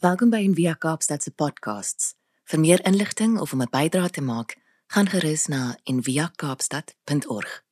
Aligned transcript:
Welkom 0.00 0.30
by 0.32 0.38
Envia 0.40 0.72
Kaapstad 0.80 1.20
se 1.20 1.28
podcasts. 1.30 2.14
Vir 2.48 2.60
meer 2.60 2.80
inligting 2.88 3.34
of 3.36 3.52
om 3.52 3.60
'n 3.60 3.68
bydrae 3.68 4.10
te 4.10 4.22
maak, 4.24 4.56
gaan 4.86 5.06
gerus 5.06 5.46
na 5.46 5.76
enviakaapstad.org. 5.84 7.64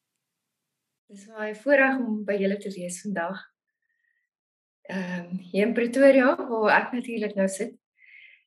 Dis 1.07 1.27
my 1.27 1.55
voorreg 1.57 1.97
om 1.97 2.25
by 2.25 2.37
julle 2.37 2.57
te 2.57 2.71
wees 2.71 3.01
vandag. 3.01 3.39
Ehm 4.83 5.25
um, 5.25 5.39
hier 5.39 5.67
in 5.67 5.73
Pretoria 5.73 6.37
waar 6.37 6.83
ek 6.83 6.93
natuurlik 6.93 7.35
nou 7.35 7.49
sit, 7.49 7.73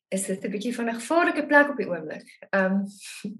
is 0.09 0.25
dit 0.25 0.45
'n 0.45 0.51
bietjie 0.51 0.75
van 0.75 0.89
'n 0.89 0.99
gevaarlike 0.99 1.45
plek 1.45 1.69
op 1.69 1.77
die 1.77 1.89
oomblik. 1.89 2.37
Ehm 2.49 2.65
um, 2.65 2.85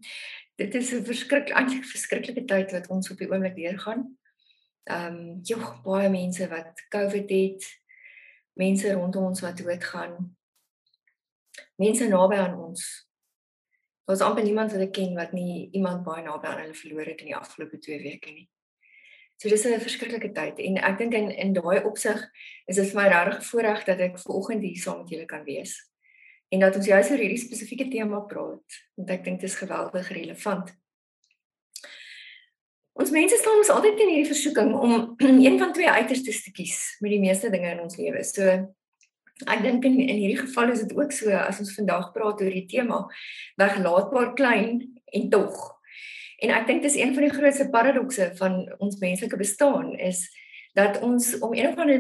dit 0.62 0.76
is 0.76 0.92
'n 0.92 1.06
verskriklik 1.06 1.54
eintlik 1.54 1.86
verskriklike 1.86 2.46
tyd 2.46 2.72
wat 2.72 2.88
ons 2.88 3.12
op 3.12 3.18
die 3.18 3.30
oomblik 3.30 3.56
deurgaan. 3.56 4.18
Ehm 4.90 5.06
um, 5.06 5.40
jog 5.44 5.82
baie 5.84 6.10
mense 6.10 6.48
wat 6.48 6.86
COVID 6.90 7.30
het, 7.30 7.81
mense 8.54 8.94
rondom 8.94 9.30
ons 9.32 9.42
wat 9.42 9.58
doodgaan. 9.58 10.18
Mense 11.76 12.08
naby 12.08 12.36
aan 12.36 12.58
ons. 12.60 12.86
Daar's 14.06 14.24
amper 14.26 14.44
niemand 14.44 14.72
wat 14.72 14.82
ek 14.82 14.96
ken 14.98 15.14
wat 15.16 15.32
nie 15.32 15.70
iemand 15.72 16.04
baie 16.04 16.24
naby 16.26 16.48
aan 16.48 16.66
hulle 16.66 16.76
verloor 16.76 17.06
het 17.14 17.22
in 17.24 17.32
die 17.32 17.38
afgelope 17.38 17.80
2 17.80 18.02
weke 18.02 18.34
nie. 18.34 18.50
So 19.42 19.50
dis 19.50 19.66
'n 19.66 19.80
verskriklike 19.80 20.32
tyd 20.34 20.60
en 20.60 20.78
ek 20.78 20.98
dink 20.98 21.14
in 21.14 21.32
in 21.32 21.54
daai 21.54 21.84
opsig 21.84 22.20
is 22.68 22.76
dit 22.76 22.92
vir 22.92 23.02
my 23.02 23.08
regtig 23.10 23.46
voorreg 23.46 23.86
dat 23.86 24.00
ek 24.00 24.20
vanoggend 24.20 24.62
hier 24.62 24.78
saam 24.78 24.98
met 25.00 25.10
julle 25.10 25.26
kan 25.26 25.44
wees. 25.44 25.92
En 26.50 26.60
dat 26.60 26.76
ons 26.76 26.86
juist 26.86 27.12
oor 27.12 27.18
hierdie 27.18 27.40
spesifieke 27.40 27.88
tema 27.88 28.20
praat, 28.20 28.68
want 28.96 29.10
ek 29.10 29.24
dink 29.24 29.40
dit 29.40 29.50
is 29.50 29.56
geweldig 29.56 30.10
relevant. 30.10 30.81
Ons 33.00 33.12
mense 33.16 33.38
staan 33.40 33.62
ons 33.62 33.72
altyd 33.72 34.00
in 34.04 34.10
hierdie 34.12 34.30
versoeking 34.30 34.74
om 34.76 34.94
een 35.46 35.58
van 35.62 35.72
twee 35.76 35.90
uiterstes 35.90 36.44
te 36.44 36.52
kies 36.56 36.78
met 37.00 37.14
die 37.14 37.22
meeste 37.24 37.52
dinge 37.54 37.72
in 37.72 37.84
ons 37.84 37.98
lewe. 38.00 38.24
So 38.28 38.48
ek 39.50 39.64
dink 39.64 39.86
in 39.88 39.98
in 40.04 40.20
hierdie 40.20 40.42
geval 40.42 40.74
is 40.74 40.84
dit 40.84 40.92
ook 40.98 41.14
so 41.16 41.32
as 41.34 41.62
ons 41.64 41.74
vandag 41.78 42.12
praat 42.16 42.44
oor 42.44 42.58
die 42.58 42.68
tema 42.70 43.06
weglaatbaar 43.62 44.34
klein 44.38 44.84
en 45.16 45.30
tog. 45.32 45.58
En 46.42 46.54
ek 46.58 46.68
dink 46.68 46.84
dis 46.84 46.98
een 47.00 47.16
van 47.16 47.28
die 47.28 47.34
grootste 47.34 47.70
paradokse 47.74 48.32
van 48.40 48.64
ons 48.82 49.00
menslike 49.02 49.38
bestaan 49.40 49.94
is 49.98 50.26
dat 50.78 51.02
ons 51.04 51.34
om 51.44 51.54
een 51.54 51.72
of 51.72 51.80
ander 51.80 52.00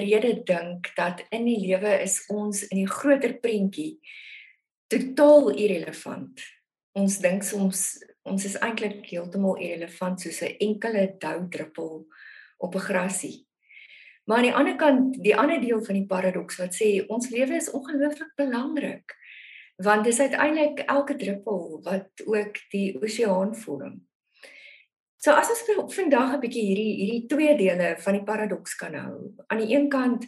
rede 0.00 0.34
dink 0.46 0.90
dat 0.96 1.22
in 1.34 1.46
die 1.48 1.58
lewe 1.60 1.96
is 2.02 2.20
ons 2.32 2.62
in 2.70 2.84
die 2.84 2.90
groter 2.90 3.34
prentjie 3.42 3.98
totaal 4.92 5.50
irrelevant. 5.54 6.42
Ons 6.94 7.18
dink 7.22 7.42
soms 7.42 7.98
ons 8.24 8.44
is 8.44 8.56
eintlik 8.58 9.04
heeltemal 9.10 9.58
irrelevant 9.60 10.20
soos 10.20 10.40
'n 10.42 10.56
enkele 10.58 11.16
doudruppel 11.18 12.06
op 12.58 12.74
'n 12.74 12.86
grasie. 12.88 13.46
Maar 14.24 14.36
aan 14.36 14.48
die 14.48 14.54
ander 14.54 14.76
kant, 14.76 15.22
die 15.22 15.36
ander 15.36 15.60
deel 15.60 15.84
van 15.84 15.94
die 15.94 16.06
paradoks 16.06 16.56
wat 16.56 16.74
sê 16.74 17.04
ons 17.06 17.28
lewe 17.30 17.54
is 17.54 17.70
ongelooflik 17.70 18.32
belangrik 18.36 19.16
want 19.76 20.04
dit 20.04 20.12
is 20.12 20.20
uiteindelik 20.20 20.78
elke 20.78 21.16
druppel 21.16 21.80
wat 21.82 22.22
ook 22.24 22.58
die 22.70 23.02
oseaan 23.02 23.56
vorm. 23.56 24.06
So 25.16 25.32
as 25.32 25.48
ons 25.50 25.94
vandag 25.94 26.34
'n 26.34 26.40
bietjie 26.40 26.64
hierdie 26.68 26.94
hierdie 27.00 27.26
twee 27.26 27.56
dele 27.56 27.96
van 27.98 28.12
die 28.12 28.22
paradoks 28.22 28.74
kan 28.76 28.94
hou. 28.94 29.34
Aan 29.46 29.58
die 29.58 29.74
een 29.74 29.88
kant 29.88 30.26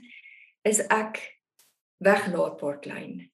is 0.62 0.80
ek 0.86 1.38
weglaatbaar 1.98 2.78
klein. 2.78 3.30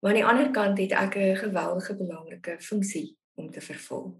Maar 0.00 0.10
aan 0.10 0.16
die 0.16 0.24
ander 0.24 0.50
kant 0.50 0.78
het 0.78 0.92
ek 0.92 1.16
'n 1.16 1.36
geweldige 1.36 1.96
belangrike 1.96 2.60
funksie 2.60 3.18
om 3.34 3.50
te 3.50 3.60
vervul. 3.60 4.12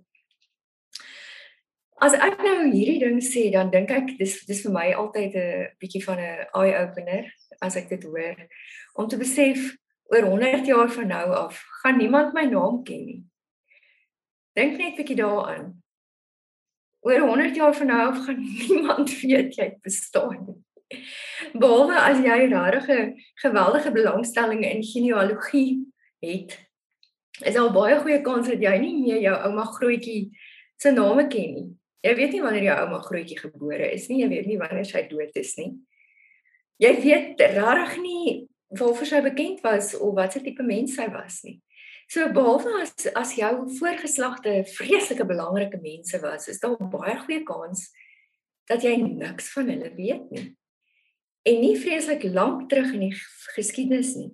As 2.02 2.14
ek 2.18 2.40
nou 2.42 2.70
hierdie 2.72 2.98
ding 2.98 3.20
sê, 3.22 3.46
dan 3.54 3.70
dink 3.70 3.92
ek 3.94 4.16
dis 4.18 4.40
dis 4.48 4.64
vir 4.66 4.72
my 4.74 4.88
altyd 4.92 5.36
'n 5.36 5.68
bietjie 5.80 6.02
van 6.04 6.18
'n 6.18 6.46
eye 6.60 6.74
opener 6.82 7.30
as 7.60 7.76
ek 7.76 7.88
dit 7.88 8.02
hoor 8.02 8.36
om 8.94 9.08
te 9.08 9.16
besef 9.16 9.76
oor 10.10 10.22
100 10.22 10.66
jaar 10.66 10.90
van 10.90 11.06
nou 11.06 11.28
af 11.34 11.62
gaan 11.82 11.98
niemand 11.98 12.34
my 12.34 12.44
naam 12.44 12.82
ken 12.84 13.04
nie. 13.06 13.22
Dink 14.54 14.76
net 14.78 14.92
'n 14.92 14.96
bietjie 14.96 15.16
daaraan. 15.16 15.82
Oor 17.00 17.20
100 17.20 17.56
jaar 17.56 17.74
van 17.74 17.86
nou 17.86 18.02
af 18.10 18.18
gaan 18.26 18.42
niemand 18.68 19.20
weet 19.20 19.54
jy 19.54 19.78
bestaan 19.82 20.44
nie. 20.46 20.60
Behalwe 21.54 21.96
as 21.96 22.18
jy 22.18 22.38
regtig 22.50 22.88
'n 22.88 23.14
geweldige 23.34 23.90
belangstelling 23.92 24.64
in 24.64 24.82
genealogie 24.82 25.86
het 26.20 26.63
is 27.42 27.56
al 27.58 27.72
baie 27.74 27.96
goeie 28.02 28.20
kans 28.22 28.50
dat 28.52 28.62
jy 28.62 28.74
nie 28.78 28.94
meer 29.00 29.22
jou 29.24 29.34
ouma 29.48 29.64
grootjie 29.74 30.30
se 30.80 30.92
name 30.94 31.26
ken 31.32 31.56
nie. 31.56 31.66
Jy 32.04 32.14
weet 32.18 32.34
nie 32.36 32.42
wanneer 32.44 32.68
jou 32.68 32.78
ouma 32.84 33.00
grootjie 33.02 33.40
gebore 33.40 33.90
is 33.94 34.08
nie, 34.10 34.20
jy 34.22 34.30
weet 34.30 34.48
nie 34.50 34.60
wanneer 34.60 34.86
sy 34.86 35.06
dood 35.10 35.34
is 35.40 35.54
nie. 35.58 35.72
Jy 36.82 36.92
weet 37.02 37.40
regtig 37.40 38.00
nie 38.02 38.32
waarvoor 38.74 39.08
sy 39.08 39.20
bekend 39.24 39.62
was 39.64 39.94
of 39.94 40.14
wat 40.16 40.34
se 40.34 40.42
tipe 40.44 40.62
mens 40.66 40.96
sy 40.98 41.06
was 41.12 41.42
nie. 41.46 41.60
So 42.10 42.26
behalwe 42.36 42.82
as 42.82 43.08
as 43.16 43.32
jou 43.38 43.52
voorgeslagte 43.78 44.60
vreeslike 44.74 45.24
belangrike 45.26 45.80
mense 45.80 46.20
was, 46.22 46.48
is 46.52 46.60
daar 46.60 46.76
baie 46.78 47.16
goeie 47.22 47.42
kans 47.46 47.88
dat 48.68 48.84
jy 48.84 48.96
niks 49.00 49.50
van 49.54 49.70
hulle 49.72 49.90
weet 49.96 50.30
nie. 50.34 50.46
En 51.44 51.60
nie 51.60 51.74
vreeslik 51.76 52.24
lank 52.32 52.68
terug 52.70 52.92
in 52.96 53.08
die 53.08 53.16
geskiedenis 53.56 54.14
nie. 54.16 54.32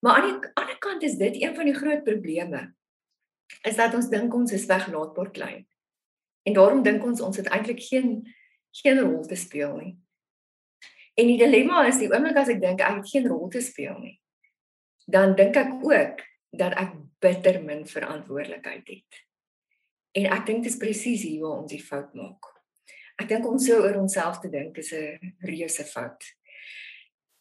Maar 0.00 0.14
aan 0.14 0.28
die 0.28 0.36
ander 0.54 0.78
kant 0.78 1.02
is 1.02 1.16
dit 1.16 1.42
een 1.42 1.54
van 1.54 1.64
die 1.64 1.74
groot 1.74 2.04
probleme 2.04 2.74
is 3.62 3.76
dat 3.76 3.94
ons 3.94 4.08
dink 4.08 4.34
ons 4.34 4.52
is 4.52 4.66
weglaatbaar 4.66 5.30
klein. 5.30 5.69
En 6.42 6.56
daarom 6.56 6.82
dink 6.82 7.04
ons 7.04 7.20
ons 7.20 7.36
het 7.36 7.48
eintlik 7.48 7.82
geen 7.82 8.20
geen 8.70 9.00
rol 9.00 9.26
te 9.26 9.34
speel 9.34 9.76
nie. 9.76 9.94
En 11.14 11.26
die 11.26 11.38
dilemma 11.38 11.82
is 11.88 11.98
die 11.98 12.08
oomblik 12.10 12.38
as 12.38 12.52
ek 12.52 12.60
dink 12.62 12.80
ek 12.80 13.00
het 13.00 13.10
geen 13.10 13.26
rol 13.28 13.48
te 13.50 13.62
speel 13.64 13.96
nie, 13.98 14.16
dan 15.10 15.34
dink 15.38 15.58
ek 15.58 15.72
ook 15.82 16.22
dat 16.54 16.76
ek 16.78 16.94
bitter 17.22 17.60
min 17.62 17.82
verantwoordelikheid 17.86 18.86
het. 18.88 19.20
En 20.18 20.30
ek 20.34 20.46
dink 20.46 20.64
dit 20.64 20.72
is 20.72 20.78
presies 20.78 21.26
hier 21.26 21.42
waar 21.44 21.62
ons 21.62 21.70
die 21.70 21.82
fout 21.82 22.14
maak. 22.18 22.46
Ek 23.20 23.28
dink 23.28 23.46
om 23.46 23.58
so 23.60 23.82
oor 23.82 23.98
onsself 24.00 24.40
te 24.40 24.50
dink 24.50 24.78
is 24.78 24.92
'n 24.94 25.34
reuse 25.44 25.84
fout. 25.84 26.24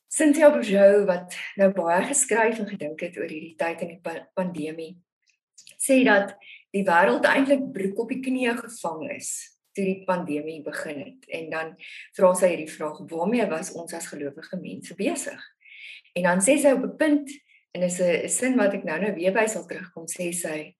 Cynthia 0.09 0.49
Bourgeau 0.49 1.05
wat 1.05 1.37
nou 1.55 1.69
baie 1.73 2.03
geskryf 2.09 2.59
en 2.59 2.67
gedink 2.67 2.99
het 3.01 3.17
oor 3.17 3.29
hierdie 3.29 3.55
tyd 3.55 3.81
in 3.81 3.87
die 3.87 4.01
pa 4.01 4.27
pandemie, 4.33 4.97
sê 5.77 6.03
dat 6.03 6.35
die 6.75 6.83
wêreld 6.85 7.25
eintlik 7.25 7.71
broek 7.73 8.03
op 8.05 8.11
die 8.13 8.21
knieë 8.23 8.57
gevang 8.59 9.07
is 9.15 9.31
toe 9.77 9.85
die 9.85 10.03
pandemie 10.05 10.61
begin 10.65 10.99
het. 11.03 11.27
En 11.29 11.49
dan 11.53 11.75
vra 12.17 12.33
sy 12.35 12.51
hierdie 12.53 12.71
vraag: 12.71 12.99
"Waarmee 13.09 13.45
was 13.49 13.71
ons 13.71 13.93
as 13.93 14.09
gelowige 14.11 14.57
mense 14.57 14.95
besig?" 14.95 15.41
En 16.13 16.23
dan 16.23 16.41
sê 16.41 16.57
sy 16.57 16.73
op 16.73 16.83
'n 16.83 16.97
punt 16.97 17.29
en 17.71 17.81
is 17.81 17.99
'n 17.99 18.27
sin 18.29 18.57
wat 18.57 18.73
ek 18.73 18.83
nou 18.83 18.99
nou 18.99 19.13
weer 19.13 19.33
by 19.33 19.45
sal 19.47 19.65
terugkom, 19.65 20.05
sê 20.07 20.33
sy: 20.33 20.75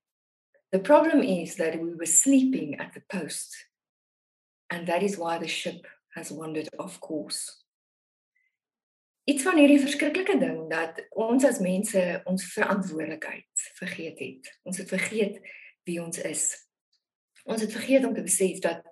"The 0.71 0.79
problem 0.79 1.21
is 1.21 1.55
that 1.55 1.75
we 1.75 1.95
were 1.95 2.05
sleeping 2.05 2.79
at 2.79 2.93
the 2.93 3.03
post 3.07 3.69
and 4.67 4.87
that 4.87 5.01
is 5.01 5.17
why 5.17 5.37
the 5.37 5.47
ship 5.47 5.87
has 6.15 6.29
wandered 6.29 6.69
off 6.77 6.99
course." 6.99 7.63
Iets 9.29 9.43
van 9.43 9.57
hierdie 9.57 9.79
verskriklike 9.79 10.39
ding 10.39 10.69
dat 10.69 11.07
ons 11.09 11.43
as 11.45 11.59
mense 11.59 12.21
ons 12.25 12.53
verantwoordelikheid 12.53 13.73
vergeet 13.77 14.19
het. 14.19 14.59
Ons 14.63 14.77
het 14.77 14.89
vergeet 14.89 15.39
wie 15.83 16.01
ons 16.01 16.17
is. 16.17 16.67
Ons 17.43 17.61
het 17.61 17.71
vergeet 17.71 18.05
om 18.05 18.13
te 18.13 18.21
besef 18.21 18.59
dat 18.59 18.83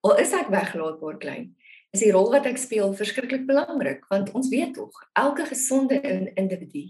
al 0.00 0.18
is 0.18 0.32
ek 0.32 0.48
weglaatbaar 0.48 1.18
klein, 1.18 1.56
is 1.96 2.02
die 2.04 2.12
rol 2.12 2.30
wat 2.30 2.46
ek 2.48 2.58
speel 2.60 2.92
verskriklik 2.96 3.46
belangrik 3.48 4.04
want 4.12 4.32
ons 4.36 4.50
weet 4.52 4.74
tog 4.76 4.92
elke 5.16 5.46
gesonde 5.48 6.00
individu 6.36 6.88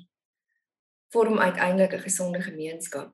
vorm 1.15 1.39
uiteindelik 1.39 1.93
'n 1.95 2.07
gesonde 2.09 2.41
gemeenskap 2.43 3.13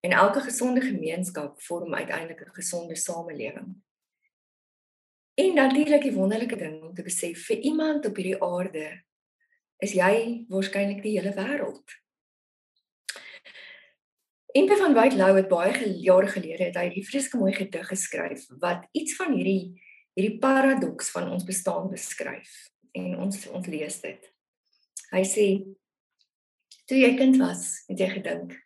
en 0.00 0.12
elke 0.12 0.40
gesonde 0.40 0.80
gemeenskap 0.80 1.62
vorm 1.62 1.94
uiteindelik 1.94 2.40
'n 2.40 2.54
gesonde 2.54 2.96
samelewing. 2.96 3.76
En 5.34 5.54
natuurlik 5.54 6.02
die 6.02 6.12
wonderlike 6.12 6.56
ding 6.56 6.82
om 6.82 6.94
te 6.94 7.02
besef 7.02 7.46
vir 7.46 7.56
iemand 7.56 8.06
op 8.06 8.16
hierdie 8.16 8.42
aarde 8.42 9.02
is 9.78 9.92
jy 9.92 10.44
waarskynlik 10.48 11.02
die 11.02 11.20
hele 11.20 11.34
wêreld. 11.34 11.86
Ente 14.58 14.76
van 14.76 14.94
Wyk 14.94 15.12
Lou 15.12 15.36
het 15.36 15.46
baie 15.48 15.90
jare 16.02 16.26
gelede 16.26 16.64
het 16.64 16.76
hy 16.76 16.88
'n 16.90 17.04
vreeslike 17.06 17.38
mooi 17.38 17.52
gedig 17.54 17.86
geskryf 17.86 18.46
wat 18.58 18.88
iets 18.92 19.14
van 19.14 19.30
hierdie 19.36 19.78
hierdie 20.16 20.38
paradoks 20.38 21.10
van 21.14 21.30
ons 21.30 21.44
bestaan 21.44 21.86
beskryf 21.90 22.70
en 22.92 23.18
ons 23.22 23.46
ons 23.46 23.66
lees 23.66 24.00
dit. 24.00 24.22
Hy 25.12 25.22
sê 25.22 25.46
toe 26.86 26.98
jy 26.98 27.12
kind 27.16 27.36
was, 27.36 27.84
het 27.86 27.98
jy 27.98 28.08
gedink 28.08 28.56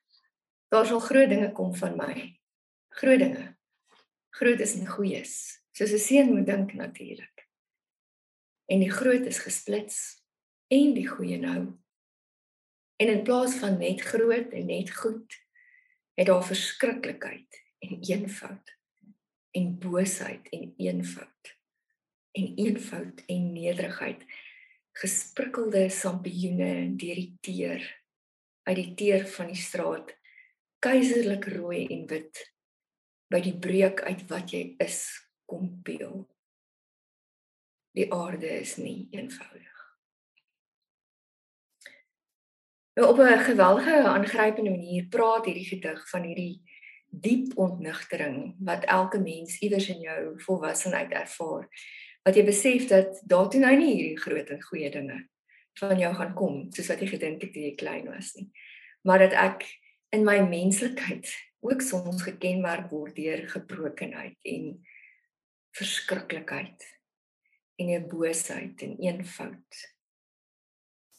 daar 0.72 0.86
sal 0.86 1.00
groot 1.00 1.28
dinge 1.28 1.52
kom 1.52 1.74
van 1.74 1.96
my. 1.96 2.40
Groot 2.88 3.18
dinge. 3.18 3.56
Groot 4.30 4.60
is 4.60 4.74
en 4.78 4.86
goeies, 4.86 5.60
soos 5.76 5.92
'n 5.92 5.98
seun 5.98 6.32
moet 6.32 6.46
dink 6.46 6.72
natuurlik. 6.72 7.48
En 8.66 8.80
die 8.80 8.90
groot 8.90 9.26
is 9.26 9.44
gesplits 9.44 10.24
en 10.68 10.94
die 10.94 11.08
goeie 11.08 11.38
nou. 11.38 11.76
En 12.96 13.08
in 13.08 13.22
plaas 13.22 13.54
van 13.54 13.78
net 13.78 14.00
groot 14.00 14.52
en 14.52 14.66
net 14.66 14.90
goed 14.90 15.41
het 16.14 16.26
daar 16.26 16.44
verskriklikheid 16.44 17.62
en 17.78 18.00
eenvoud 18.00 18.76
en 19.50 19.78
boosheid 19.78 20.48
en 20.48 20.74
eenvoud 20.76 21.56
en 22.32 22.54
eenvoud 22.56 23.22
en 23.26 23.52
nederigheid. 23.52 24.24
Gesprikkelde 24.92 25.88
sampioene 25.88 26.96
deur 26.96 27.20
die 27.20 27.36
teer 27.40 27.86
uit 28.62 28.76
die 28.76 28.94
teer 28.94 29.26
van 29.28 29.50
die 29.52 29.60
straat 29.60 30.14
keiserlik 30.82 31.48
rooi 31.56 31.86
en 31.86 32.06
wit 32.10 32.44
by 33.32 33.40
die 33.40 33.56
breek 33.58 34.02
uit 34.04 34.24
wat 34.30 34.52
jy 34.52 34.62
is 34.82 35.02
kom 35.48 35.68
peel. 35.84 36.24
Die 37.96 38.08
aarde 38.12 38.48
is 38.60 38.76
nie 38.80 39.08
eenvoudig 39.12 39.71
Nou 42.94 43.08
op 43.08 43.18
'n 43.18 43.38
geweldige 43.38 44.02
aangrypende 44.02 44.70
manier 44.70 45.04
praat 45.04 45.44
hierdie 45.44 45.64
gedig 45.64 46.08
van 46.08 46.22
hierdie 46.22 46.62
diep 47.08 47.56
ontnigtering 47.58 48.54
wat 48.58 48.84
elke 48.84 49.18
mens 49.18 49.58
iewers 49.58 49.88
in 49.88 50.00
jou 50.00 50.40
volwassenheid 50.40 51.12
ervaar. 51.12 51.68
Wat 52.22 52.34
jy 52.34 52.44
besef 52.44 52.86
dat 52.88 53.22
daar 53.24 53.48
toe 53.48 53.60
nou 53.60 53.76
nie 53.76 53.94
hierdie 53.94 54.20
groot 54.20 54.48
en 54.48 54.62
goeie 54.62 54.90
dinge 54.90 55.28
van 55.80 55.98
jou 55.98 56.14
gaan 56.14 56.34
kom 56.34 56.66
soos 56.72 56.86
wat 56.86 57.00
jy 57.00 57.06
gedink 57.06 57.42
het 57.42 57.52
toe 57.52 57.62
jy 57.62 57.74
klein 57.74 58.06
was 58.06 58.34
nie. 58.34 58.50
Maar 59.02 59.18
dat 59.18 59.32
ek 59.32 59.64
in 60.08 60.24
my 60.24 60.40
menslikheid 60.40 61.32
ook 61.60 61.80
soms 61.80 62.22
gekenmerk 62.22 62.90
word 62.90 63.16
deur 63.16 63.48
gebrokenheid 63.48 64.36
en 64.42 64.86
verskriklikheid 65.70 66.98
en 67.76 67.88
'n 67.88 68.08
boosheid 68.08 68.82
en 68.82 68.96
eenvoud 69.00 69.91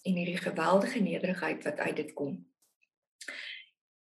en 0.04 0.16
hierdie 0.20 0.38
geweldige 0.38 1.00
nederigheid 1.00 1.64
wat 1.64 1.80
uit 1.80 1.96
dit 1.96 2.14
kom. 2.14 2.36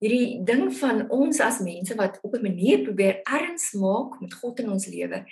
Hierdie 0.00 0.40
ding 0.48 0.70
van 0.80 1.02
ons 1.12 1.42
as 1.44 1.58
mense 1.60 1.94
wat 1.94 2.18
op 2.24 2.34
'n 2.34 2.42
manier 2.42 2.82
probeer 2.82 3.20
erns 3.22 3.72
maak 3.72 4.20
met 4.20 4.34
God 4.34 4.60
in 4.60 4.70
ons 4.70 4.86
lewe 4.86 5.24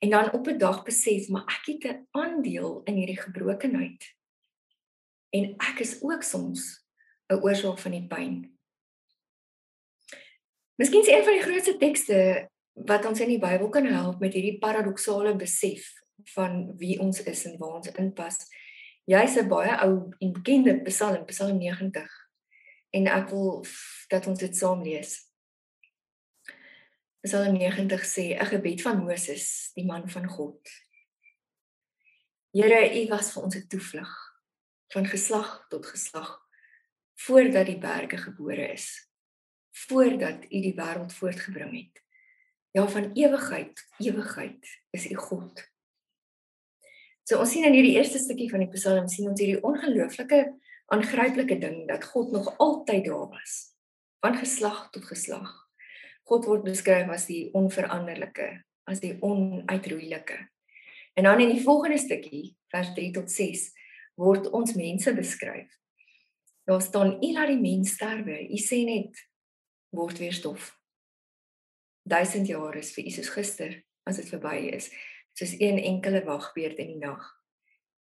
en 0.00 0.10
dan 0.10 0.32
op 0.32 0.48
'n 0.48 0.58
dag 0.58 0.82
besef 0.82 1.28
maar 1.28 1.46
ek 1.46 1.64
het 1.66 1.84
'n 1.84 2.06
aandeel 2.10 2.82
in 2.84 2.94
hierdie 2.94 3.20
gebrokenheid. 3.20 4.14
En 5.30 5.54
ek 5.58 5.78
is 5.80 6.02
ook 6.02 6.22
soms 6.22 6.82
'n 7.28 7.40
oorsaak 7.42 7.78
van 7.78 7.90
die 7.90 8.06
pyn. 8.06 8.56
Miskien 10.76 11.00
is 11.00 11.08
een 11.08 11.24
van 11.24 11.32
die 11.32 11.42
grootste 11.42 11.76
tekste 11.76 12.50
wat 12.72 13.06
ons 13.06 13.20
in 13.20 13.28
die 13.28 13.38
Bybel 13.38 13.68
kan 13.68 13.86
help 13.86 14.20
met 14.20 14.32
hierdie 14.32 14.58
paradoksale 14.58 15.36
besef 15.36 15.92
van 16.34 16.76
wie 16.76 16.98
ons 17.00 17.22
is 17.22 17.44
en 17.44 17.58
waar 17.58 17.78
ons 17.78 17.92
inpas 17.92 18.36
jy's 19.06 19.36
'n 19.38 19.48
baie 19.48 19.74
ou 19.86 20.12
en 20.18 20.32
bekende 20.32 20.82
Psalm, 20.82 21.24
Psalm 21.26 21.58
90. 21.58 22.10
En 22.90 23.06
ek 23.06 23.28
wil 23.30 23.64
dat 24.08 24.26
ons 24.26 24.38
dit 24.38 24.56
saam 24.56 24.82
lees. 24.82 25.26
Psalm 27.22 27.56
90 27.58 28.02
sê 28.04 28.34
'n 28.34 28.46
gebed 28.46 28.82
van 28.82 29.04
Moses, 29.04 29.70
die 29.74 29.84
man 29.84 30.10
van 30.10 30.26
God. 30.28 30.60
Here, 32.52 33.02
U 33.02 33.08
was 33.08 33.32
vir 33.32 33.42
ons 33.42 33.56
'n 33.56 33.66
toevlug 33.68 34.12
van 34.92 35.06
geslag 35.06 35.66
tot 35.68 35.86
geslag 35.86 36.42
voordat 37.14 37.66
die 37.66 37.78
berge 37.78 38.16
gebore 38.16 38.72
is, 38.72 39.10
voordat 39.86 40.44
U 40.44 40.60
die 40.60 40.74
wêreld 40.74 41.12
voortgebring 41.12 41.72
het. 41.76 42.02
Ja, 42.70 42.88
van 42.88 43.12
ewigheid, 43.12 43.86
ewigheid 43.98 44.82
is 44.90 45.10
U 45.10 45.14
God. 45.14 45.75
So 47.26 47.40
ons 47.42 47.50
sien 47.50 47.66
in 47.66 47.74
hierdie 47.74 47.96
eerste 47.98 48.20
stukkie 48.22 48.46
van 48.52 48.62
die 48.62 48.70
Psalm 48.70 49.08
sien 49.10 49.26
ons 49.26 49.40
hierdie 49.42 49.58
ongelooflike 49.66 50.44
aangryplike 50.94 51.56
ding 51.58 51.80
dat 51.88 52.04
God 52.12 52.30
nog 52.30 52.52
altyd 52.62 53.08
daar 53.08 53.26
was 53.32 53.56
van 54.22 54.38
geslag 54.38 54.84
tot 54.94 55.08
geslag. 55.10 55.48
God 56.26 56.46
word 56.46 56.62
beskryf 56.66 57.10
as 57.14 57.26
die 57.28 57.48
onveranderlike, 57.54 58.46
as 58.90 59.02
die 59.02 59.12
onuitroeilike. 59.22 60.38
En 61.18 61.26
dan 61.28 61.42
in 61.42 61.52
die 61.54 61.62
volgende 61.62 61.98
stukkie, 62.02 62.56
vers 62.74 62.90
3 62.94 63.10
tot 63.18 63.30
6, 63.30 63.68
word 64.18 64.48
ons 64.50 64.74
mense 64.78 65.14
beskryf. 65.14 65.70
Daar 66.66 66.82
staan: 66.82 67.18
"U 67.22 67.32
laat 67.32 67.50
die 67.50 67.60
mens 67.60 67.94
sterwe. 67.94 68.38
U 68.50 68.58
sê 68.58 68.82
net 68.86 69.18
word 69.90 70.18
weer 70.18 70.34
stof." 70.34 70.74
Duisend 72.02 72.46
jaar 72.46 72.74
is 72.76 72.94
vir 72.94 73.06
U 73.06 73.10
soos 73.10 73.30
gister 73.34 73.82
as 74.06 74.16
dit 74.16 74.28
verby 74.30 74.70
is 74.74 74.90
soos 75.36 75.54
een 75.60 75.78
enkele 75.78 76.24
wagbeurt 76.24 76.78
in 76.80 76.94
die 76.94 77.02
nag 77.02 77.24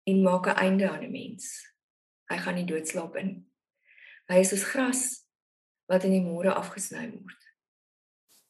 en 0.04 0.22
maak 0.22 0.46
'n 0.46 0.60
einde 0.64 0.90
aan 0.90 1.04
'n 1.04 1.10
mens. 1.10 1.72
Hy 2.28 2.36
gaan 2.36 2.54
nie 2.54 2.66
doodslaap 2.66 3.16
in. 3.16 3.50
Hy 4.28 4.38
is 4.38 4.48
soos 4.48 4.64
gras 4.64 5.26
wat 5.86 6.04
in 6.04 6.10
die 6.10 6.24
môre 6.24 6.52
afgesny 6.54 7.10
word. 7.10 7.42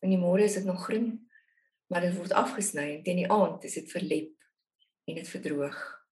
In 0.01 0.11
die 0.11 0.19
môre 0.19 0.43
is 0.43 0.55
dit 0.55 0.65
nog 0.65 0.85
groen, 0.85 1.31
maar 1.87 2.01
dit 2.01 2.17
word 2.17 2.33
afgesny 2.33 2.95
en 2.95 3.03
teen 3.03 3.17
die 3.17 3.31
aand 3.31 3.65
is 3.65 3.75
dit 3.75 3.91
verlep 3.91 4.35
en 5.05 5.15
dit 5.15 5.29
verdroog. 5.29 6.03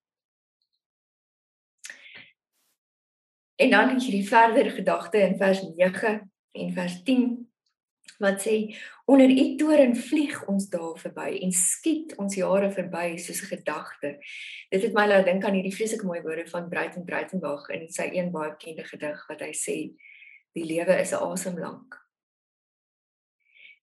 En 3.57 3.71
dan 3.71 3.89
het 3.89 4.05
jy 4.05 4.11
die 4.11 4.29
verdere 4.29 4.71
gedagte 4.71 5.19
in 5.19 5.37
vers 5.37 5.63
9 5.63 6.33
en 6.53 6.73
vers 6.73 7.03
10 7.03 7.52
wat 8.23 8.45
sê 8.45 8.57
onder 9.11 9.31
u 9.31 9.57
toren 9.59 9.97
vlieg 9.99 10.37
ons 10.49 10.69
daar 10.71 10.95
verby 10.99 11.41
en 11.43 11.53
skiet 11.53 12.15
ons 12.23 12.37
jare 12.39 12.71
verby 12.73 13.17
soos 13.19 13.43
'n 13.43 13.51
gedagte. 13.57 14.11
Dit 14.71 14.83
het 14.83 14.95
my 14.95 15.07
laat 15.07 15.27
dink 15.27 15.45
aan 15.45 15.59
hierdie 15.59 15.75
vreeslike 15.75 16.07
mooi 16.07 16.21
woorde 16.23 16.47
van 16.47 16.69
Breiten 16.69 17.05
Breitenberg 17.05 17.69
in 17.69 17.89
sy 17.89 18.09
een 18.13 18.31
baie 18.31 18.51
bekende 18.51 18.85
gedig 18.85 19.27
wat 19.29 19.41
hy 19.41 19.53
sê 19.53 19.77
die 20.55 20.65
lewe 20.65 21.01
is 21.01 21.13
'n 21.13 21.25
asemlank. 21.33 21.99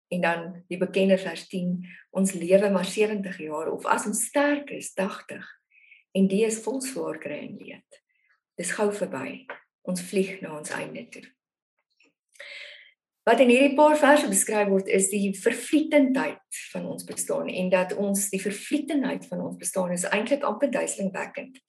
En 0.10 0.22
dan 0.22 0.64
die 0.68 0.78
bekende 0.78 1.18
vers 1.18 1.48
10 1.48 1.86
ons 2.12 2.34
lewe 2.34 2.70
maar 2.70 2.86
70 2.86 3.38
jaar 3.38 3.72
of 3.72 3.86
as 3.86 4.06
ons 4.06 4.26
sterk 4.26 4.70
is 4.70 4.94
80 4.94 5.46
en 6.12 6.28
die 6.28 6.46
is 6.46 6.62
vol 6.62 6.82
swaar 6.82 7.18
kry 7.18 7.40
en 7.48 7.58
leed. 7.58 8.02
Dis 8.56 8.72
gou 8.72 8.92
verby. 8.94 9.46
Ons 9.82 10.02
vlieg 10.02 10.42
na 10.42 10.58
ons 10.58 10.70
einde 10.70 11.08
toe. 11.10 11.24
Wat 13.24 13.40
in 13.40 13.48
hierdie 13.54 13.76
paar 13.78 13.96
verse 13.96 14.28
beskryf 14.28 14.68
word 14.68 14.90
is 14.92 15.08
die 15.14 15.32
vervlietendheid 15.40 16.58
van 16.74 16.90
ons 16.92 17.06
bestaan 17.08 17.48
en 17.48 17.70
dat 17.72 17.94
ons 17.96 18.26
die 18.34 18.42
vervlietendheid 18.44 19.24
van 19.30 19.46
ons 19.46 19.60
bestaan 19.60 19.94
is 19.96 20.04
eintlik 20.10 20.44
amper 20.44 20.72
duiselingwekkend. 20.72 21.62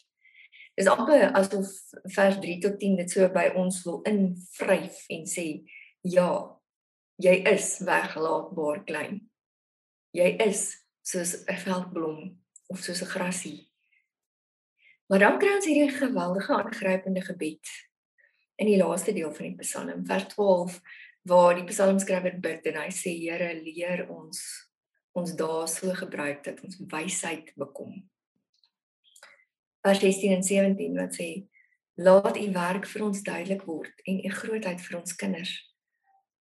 Dis 0.74 0.90
amper 0.90 1.28
asof 1.38 1.70
vers 2.16 2.40
3 2.42 2.56
tot 2.64 2.80
10 2.80 2.98
dit 2.98 3.14
so 3.14 3.28
by 3.30 3.46
ons 3.54 3.78
wil 3.86 4.00
invryf 4.10 5.04
en 5.14 5.22
sê 5.30 5.46
ja, 6.02 6.26
jy 7.22 7.36
is 7.46 7.78
weggelaatbaar 7.86 8.82
klein. 8.88 9.22
Jy 10.10 10.34
is 10.42 10.66
soos 11.06 11.36
'n 11.46 11.60
veldblom 11.62 12.18
of 12.66 12.82
soos 12.82 13.02
'n 13.02 13.12
grasie. 13.14 13.70
Maar 15.06 15.18
dan 15.18 15.38
kry 15.38 15.54
ons 15.54 15.66
hierdie 15.70 15.94
geweldige 15.94 16.52
aangrypende 16.52 17.22
gebed 17.22 17.66
in 18.56 18.66
die 18.66 18.78
laaste 18.78 19.12
deel 19.12 19.32
van 19.34 19.46
die 19.46 19.56
Psalm, 19.62 20.06
vers 20.06 20.26
12 20.34 20.80
waar 21.28 21.56
die 21.56 21.66
psalmskrywer 21.68 22.38
bid 22.40 22.66
en 22.70 22.80
hy 22.82 22.90
sê 22.92 23.14
Here 23.16 23.50
leer 23.56 24.04
ons 24.12 24.40
ons 25.14 25.30
dae 25.38 25.66
so 25.70 25.94
gebruik 25.94 26.42
dat 26.42 26.58
ons 26.66 26.80
wysheid 26.90 27.52
bekom. 27.54 28.00
Vers 29.86 30.00
16 30.02 30.32
en 30.34 30.42
17 30.42 30.96
wat 30.98 31.14
sê 31.14 31.28
laat 31.94 32.34
u 32.40 32.46
werk 32.56 32.88
vir 32.90 33.04
ons 33.06 33.22
duidelik 33.22 33.62
word 33.68 34.02
en 34.10 34.18
u 34.18 34.32
grootheid 34.34 34.82
vir 34.82 34.98
ons 34.98 35.14
kinders. 35.20 35.52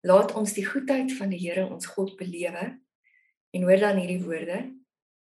Laat 0.06 0.34
ons 0.38 0.54
die 0.56 0.66
goedheid 0.66 1.14
van 1.18 1.30
die 1.30 1.38
Here 1.44 1.66
ons 1.66 1.86
God 1.94 2.16
belewe 2.18 2.72
en 3.54 3.68
hoor 3.68 3.80
dan 3.80 4.00
hierdie 4.02 4.24
woorde 4.24 4.64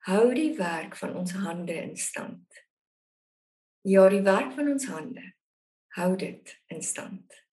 hou 0.08 0.30
die 0.32 0.54
werk 0.56 0.96
van 0.96 1.12
ons 1.20 1.34
hande 1.36 1.74
in 1.74 1.96
stand. 2.00 2.62
Ja, 3.84 4.08
die 4.08 4.24
werk 4.24 4.54
van 4.56 4.72
ons 4.72 4.88
hande 4.88 5.24
hou 5.98 6.14
dit 6.16 6.54
in 6.72 6.82
stand. 6.82 7.47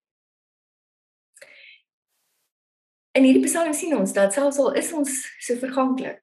In 3.15 3.24
hierdie 3.24 3.45
Psalm 3.45 3.72
sien 3.72 3.93
ons 3.95 4.12
dat 4.12 4.34
selfs 4.36 4.57
al 4.60 4.74
is 4.75 4.89
ons 4.91 5.12
so 5.39 5.55
verganklik, 5.62 6.19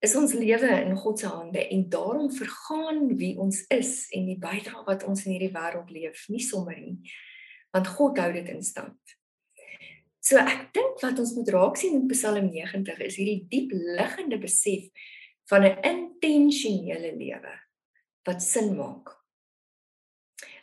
is 0.00 0.14
ons 0.16 0.32
lewe 0.32 0.70
in 0.78 0.94
God 0.96 1.20
se 1.20 1.28
hande 1.28 1.60
en 1.60 1.82
daarom 1.92 2.30
vergaan 2.32 3.10
wie 3.20 3.34
ons 3.40 3.58
is 3.72 4.06
en 4.16 4.30
die 4.30 4.38
bydrae 4.40 4.86
wat 4.86 5.04
ons 5.04 5.26
in 5.26 5.34
hierdie 5.34 5.52
wêreld 5.52 5.92
leef 5.92 6.22
nie 6.32 6.40
sommer 6.40 6.78
nie, 6.78 7.12
want 7.76 7.90
God 7.98 8.22
hou 8.22 8.30
dit 8.32 8.48
in 8.54 8.64
stand. 8.64 8.96
So 10.24 10.40
ek 10.40 10.70
dink 10.72 11.04
wat 11.04 11.20
ons 11.20 11.34
moet 11.36 11.52
raak 11.52 11.76
sien 11.76 11.98
in 11.98 12.08
Psalm 12.14 12.48
90 12.48 13.04
is 13.04 13.20
hierdie 13.20 13.44
diep 13.52 13.76
liggende 13.76 14.40
besef 14.40 14.88
van 15.52 15.68
'n 15.68 15.76
intentionele 15.84 17.12
lewe 17.20 17.54
wat 18.24 18.40
sin 18.40 18.72
maak. 18.80 19.12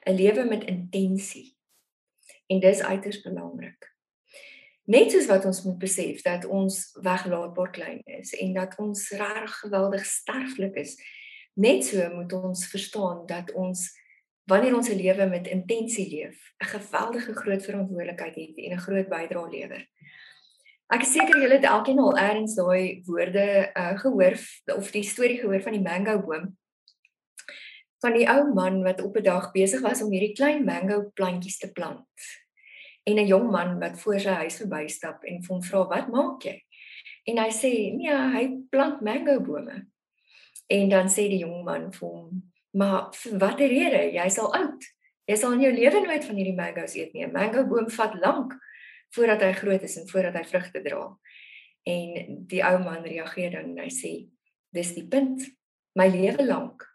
'n 0.10 0.18
Lewe 0.18 0.44
met 0.50 0.66
intensie. 0.66 1.54
En 2.50 2.60
dis 2.60 2.82
uiters 2.82 3.22
belangrik. 3.22 3.91
Net 4.92 5.14
soos 5.14 5.28
wat 5.30 5.46
ons 5.48 5.62
moet 5.64 5.78
besef 5.80 6.24
dat 6.26 6.46
ons 6.52 6.78
weglaatbaar 7.06 7.70
klein 7.72 8.02
is 8.18 8.34
en 8.44 8.56
dat 8.58 8.74
ons 8.82 9.04
reg 9.16 9.54
geweldig 9.62 10.06
sterflik 10.06 10.80
is. 10.82 10.98
Net 11.54 11.86
so 11.88 12.08
moet 12.12 12.34
ons 12.36 12.66
verstaan 12.68 13.22
dat 13.30 13.54
ons 13.56 13.86
wanneer 14.52 14.76
ons 14.76 14.90
'n 14.90 15.00
lewe 15.00 15.30
met 15.30 15.48
intensie 15.48 16.10
leef, 16.10 16.36
'n 16.60 16.72
geweldige 16.76 17.34
groot 17.34 17.64
verantwoordelikheid 17.64 18.36
het 18.36 18.58
en 18.58 18.72
'n 18.74 18.86
groot 18.88 19.08
bydrae 19.10 19.50
lewer. 19.50 19.88
Ek 20.90 21.02
is 21.02 21.14
seker 21.14 21.40
julle 21.42 21.56
het 21.56 21.64
elkeen 21.64 22.00
al 22.00 22.18
eers 22.18 22.56
daai 22.56 23.02
woorde 23.06 23.72
uh, 23.74 24.00
gehoor 24.00 24.36
of 24.76 24.92
die 24.92 25.04
storie 25.04 25.40
gehoor 25.40 25.62
van 25.62 25.72
die 25.72 25.82
mango 25.82 26.20
boom. 26.20 26.58
Van 28.02 28.14
die 28.14 28.28
ou 28.28 28.54
man 28.54 28.84
wat 28.84 29.02
op 29.02 29.16
'n 29.16 29.24
dag 29.24 29.52
besig 29.52 29.82
was 29.82 30.02
om 30.02 30.12
hierdie 30.12 30.36
klein 30.36 30.66
mango 30.66 31.12
plantjies 31.14 31.58
te 31.58 31.72
plant 31.72 32.41
en 33.04 33.18
'n 33.18 33.28
jong 33.28 33.52
man 33.52 33.80
wat 33.80 34.00
voor 34.00 34.20
sy 34.20 34.34
huis 34.44 34.58
verbystap 34.58 35.24
en 35.24 35.46
hom 35.48 35.62
vra 35.64 35.88
wat 35.88 36.08
maak 36.08 36.44
jy? 36.44 36.62
En 37.26 37.38
hy 37.38 37.50
sê 37.50 37.72
nee, 37.96 38.14
hy 38.14 38.44
plant 38.70 39.02
mango 39.02 39.40
bome. 39.40 39.88
En 40.68 40.90
dan 40.90 41.10
sê 41.10 41.28
die 41.30 41.42
jong 41.44 41.64
man 41.64 41.92
vir 41.92 42.08
hom, 42.08 42.42
maar 42.74 43.14
vir 43.14 43.38
watter 43.38 43.68
rede? 43.68 44.12
Jy's 44.14 44.40
al 44.40 44.54
oud. 44.54 44.84
Jy 45.28 45.36
sal 45.38 45.54
in 45.54 45.66
jou 45.66 45.72
lewe 45.74 46.02
nooit 46.02 46.26
van 46.26 46.36
hierdie 46.36 46.56
mango's 46.56 46.96
eet 46.96 47.14
nie. 47.14 47.26
'n 47.26 47.34
Mango 47.34 47.66
boom 47.68 47.90
vat 47.90 48.16
lank 48.16 48.54
voordat 49.16 49.42
hy 49.42 49.52
groot 49.54 49.84
is 49.84 49.98
en 49.98 50.08
voordat 50.08 50.34
hy 50.34 50.44
vrugte 50.44 50.82
dra. 50.82 51.18
En 51.84 52.38
die 52.48 52.64
ou 52.64 52.78
man 52.80 53.04
reageer 53.04 53.52
dan 53.52 53.74
en 53.74 53.84
hy 53.84 53.90
sê, 53.90 54.30
dis 54.72 54.94
die 54.94 55.08
punt. 55.08 55.44
My 55.96 56.08
lewe 56.08 56.46
lank 56.46 56.86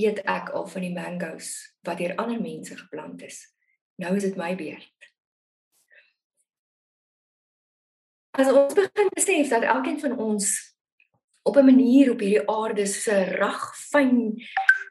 eet 0.00 0.22
ek 0.24 0.50
al 0.56 0.66
van 0.66 0.82
die 0.82 0.94
mango's 0.94 1.76
wat 1.84 1.98
deur 1.98 2.16
ander 2.16 2.40
mense 2.40 2.76
geplant 2.76 3.22
is. 3.22 3.44
Nou 4.00 4.16
is 4.16 4.22
dit 4.22 4.36
my 4.36 4.54
beurt. 4.56 5.11
As 8.32 8.48
ons 8.48 8.74
begin 8.74 9.10
besef 9.12 9.50
dat 9.52 9.66
elkeen 9.68 10.00
van 10.00 10.16
ons 10.18 10.46
op 11.42 11.56
'n 11.56 11.64
manier 11.64 12.12
op 12.12 12.20
hierdie 12.20 12.48
aarde 12.48 12.86
so 12.86 13.12
'n 13.12 13.36
rag 13.36 13.76
fyn 13.76 14.40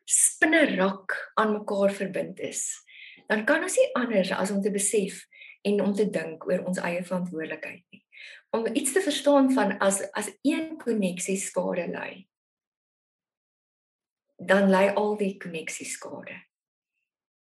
spinnerak 0.05 1.31
aan 1.33 1.53
mekaar 1.53 1.91
verbind 1.91 2.39
is, 2.39 2.83
dan 3.27 3.45
kan 3.45 3.63
ons 3.63 3.77
nie 3.77 3.93
anders 3.93 4.31
as 4.31 4.51
om 4.51 4.61
te 4.61 4.71
besef 4.71 5.25
en 5.61 5.81
om 5.81 5.93
te 5.93 6.09
dink 6.09 6.45
oor 6.47 6.65
ons 6.65 6.77
eie 6.77 7.03
verantwoordelikheid 7.03 7.83
nie. 7.91 8.05
Om 8.51 8.67
iets 8.75 8.93
te 8.93 9.01
verstaan 9.01 9.51
van 9.51 9.77
as 9.79 10.01
as 10.11 10.29
een 10.41 10.77
koneksie 10.77 11.37
skade 11.37 11.87
ly, 11.87 12.27
dan 14.37 14.69
ly 14.69 14.87
al 14.97 15.17
die 15.17 15.37
koneksies 15.37 15.91
skade. 15.91 16.50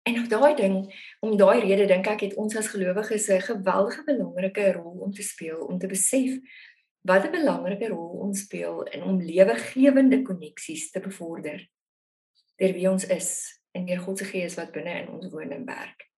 En 0.08 0.22
op 0.22 0.28
daai 0.28 0.54
ding, 0.54 0.76
om 1.20 1.36
daai 1.36 1.60
rede 1.60 1.84
dink 1.90 2.06
ek 2.08 2.22
het 2.24 2.36
ons 2.40 2.56
as 2.56 2.70
gelowiges 2.72 3.28
'n 3.28 3.44
geweldige 3.44 4.04
belangrike 4.04 4.72
rol 4.72 5.04
om 5.04 5.12
te 5.12 5.22
speel 5.22 5.60
om 5.64 5.78
te 5.78 5.86
besef 5.86 6.38
wat 7.00 7.24
'n 7.26 7.30
belangrike 7.30 7.88
rol 7.88 8.24
ons 8.24 8.40
speel 8.40 8.82
in 8.82 9.02
om 9.02 9.20
lewegewende 9.20 10.22
koneksies 10.22 10.90
te 10.90 11.00
bevorder 11.00 11.68
deur 12.56 12.72
wie 12.72 12.90
ons 12.90 13.06
is 13.06 13.60
en 13.72 13.84
deur 13.84 14.00
God 14.00 14.18
se 14.18 14.24
gees 14.24 14.54
wat 14.54 14.72
binne 14.72 15.00
in 15.02 15.08
ons 15.08 15.30
woon 15.30 15.50
en 15.50 15.64
werk. 15.64 16.08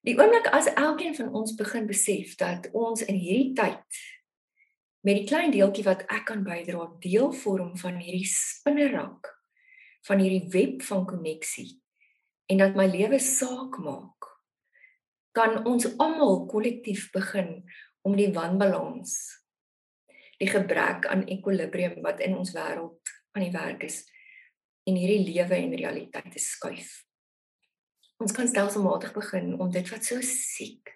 Die 0.00 0.18
oomblik 0.18 0.46
as 0.46 0.74
elkeen 0.74 1.14
van 1.14 1.32
ons 1.32 1.54
begin 1.54 1.86
besef 1.86 2.36
dat 2.36 2.68
ons 2.72 3.04
in 3.04 3.14
hierdie 3.14 3.52
tyd 3.52 4.00
met 5.00 5.16
die 5.16 5.26
klein 5.26 5.50
deeltjie 5.50 5.84
wat 5.84 6.04
ek 6.06 6.24
kan 6.24 6.44
bydra 6.44 6.96
deel 6.98 7.32
vorm 7.32 7.76
van 7.76 7.96
hierdie 7.96 8.28
spinnerak 8.28 9.41
van 10.08 10.22
hierdie 10.22 10.48
web 10.52 10.82
van 10.86 11.06
koneksie 11.06 11.68
en 12.50 12.62
dat 12.64 12.78
my 12.78 12.88
lewe 12.90 13.20
saak 13.22 13.78
maak 13.82 14.30
kan 15.36 15.62
ons 15.68 15.88
almal 15.96 16.44
kollektief 16.50 17.08
begin 17.14 17.62
om 18.04 18.16
die 18.18 18.32
wanbalans 18.34 19.14
die 20.42 20.50
gebrek 20.50 21.06
aan 21.06 21.26
ekwilibrium 21.30 22.00
wat 22.02 22.20
in 22.24 22.34
ons 22.34 22.50
wêreld 22.56 23.14
aan 23.32 23.44
die 23.46 23.54
werk 23.54 23.86
is 23.86 24.02
en 24.88 24.98
hierdie 24.98 25.22
lewe 25.28 25.54
en 25.54 25.76
realiteit 25.78 26.32
te 26.34 26.42
skuif. 26.42 27.04
Ons 28.22 28.34
kan 28.34 28.48
stelselmatig 28.50 29.14
begin 29.14 29.54
om 29.60 29.70
dit 29.70 29.86
wat 29.92 30.06
so 30.06 30.18
siek 30.26 30.90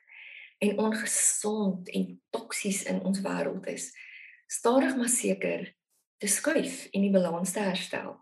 en 0.63 0.79
ongesond 0.83 1.91
en 1.95 2.09
toksies 2.35 2.83
in 2.91 2.99
ons 3.07 3.23
wêreld 3.23 3.67
is, 3.71 3.91
stadig 4.51 4.97
maar 4.99 5.13
seker 5.13 5.67
te 6.19 6.31
skuif 6.31 6.87
en 6.91 7.07
die 7.07 7.13
balans 7.15 7.53
te 7.55 7.63
herstel. 7.63 8.17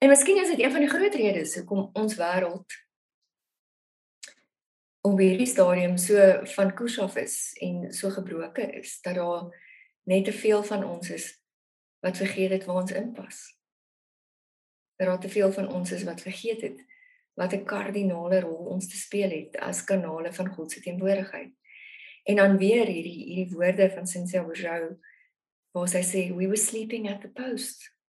En 0.00 0.08
miskien 0.08 0.40
is 0.40 0.48
dit 0.48 0.60
een 0.60 0.70
van 0.70 0.80
die 0.80 0.88
groot 0.88 1.14
redes 1.14 1.54
hoekom 1.56 1.90
ons 1.92 2.14
wêreld 2.16 2.76
op 5.00 5.18
hierdie 5.20 5.48
stadium 5.48 5.98
so 6.00 6.16
van 6.54 6.72
koers 6.74 6.96
af 7.04 7.18
is 7.20 7.34
en 7.60 7.92
so 7.92 8.08
gebroken 8.10 8.72
is 8.78 8.94
dat 9.04 9.14
daar 9.14 9.50
net 10.08 10.24
te 10.24 10.32
veel 10.32 10.64
van 10.64 10.84
ons 10.84 11.10
is 11.10 11.26
wat 12.00 12.16
vergeet 12.16 12.50
het 12.50 12.64
waar 12.64 12.80
ons 12.80 12.92
inpas. 12.92 13.42
Dat 14.96 15.08
daar 15.08 15.20
te 15.20 15.28
veel 15.28 15.52
van 15.52 15.68
ons 15.68 15.92
is 15.92 16.08
wat 16.08 16.24
vergeet 16.24 16.60
het 16.60 16.80
wat 17.36 17.52
'n 17.52 17.64
kardinale 17.64 18.40
rol 18.40 18.72
ons 18.72 18.88
te 18.88 18.96
speel 18.96 19.30
het 19.30 19.56
as 19.56 19.84
kanale 19.84 20.32
van 20.32 20.48
God 20.48 20.72
se 20.72 20.80
teenwoordigheid. 20.80 21.52
En 22.24 22.36
dan 22.36 22.56
weer 22.56 22.86
hierdie 22.86 23.24
hierdie 23.24 23.54
woorde 23.54 23.90
van 23.90 24.06
Cynthia 24.06 24.44
Bourgeau 24.44 24.96
waar 25.70 25.88
sy 25.88 26.02
sê 26.02 26.28
we 26.34 26.46
were 26.46 26.56
sleeping 26.56 27.10
at 27.10 27.20
the 27.20 27.28
post 27.28 27.99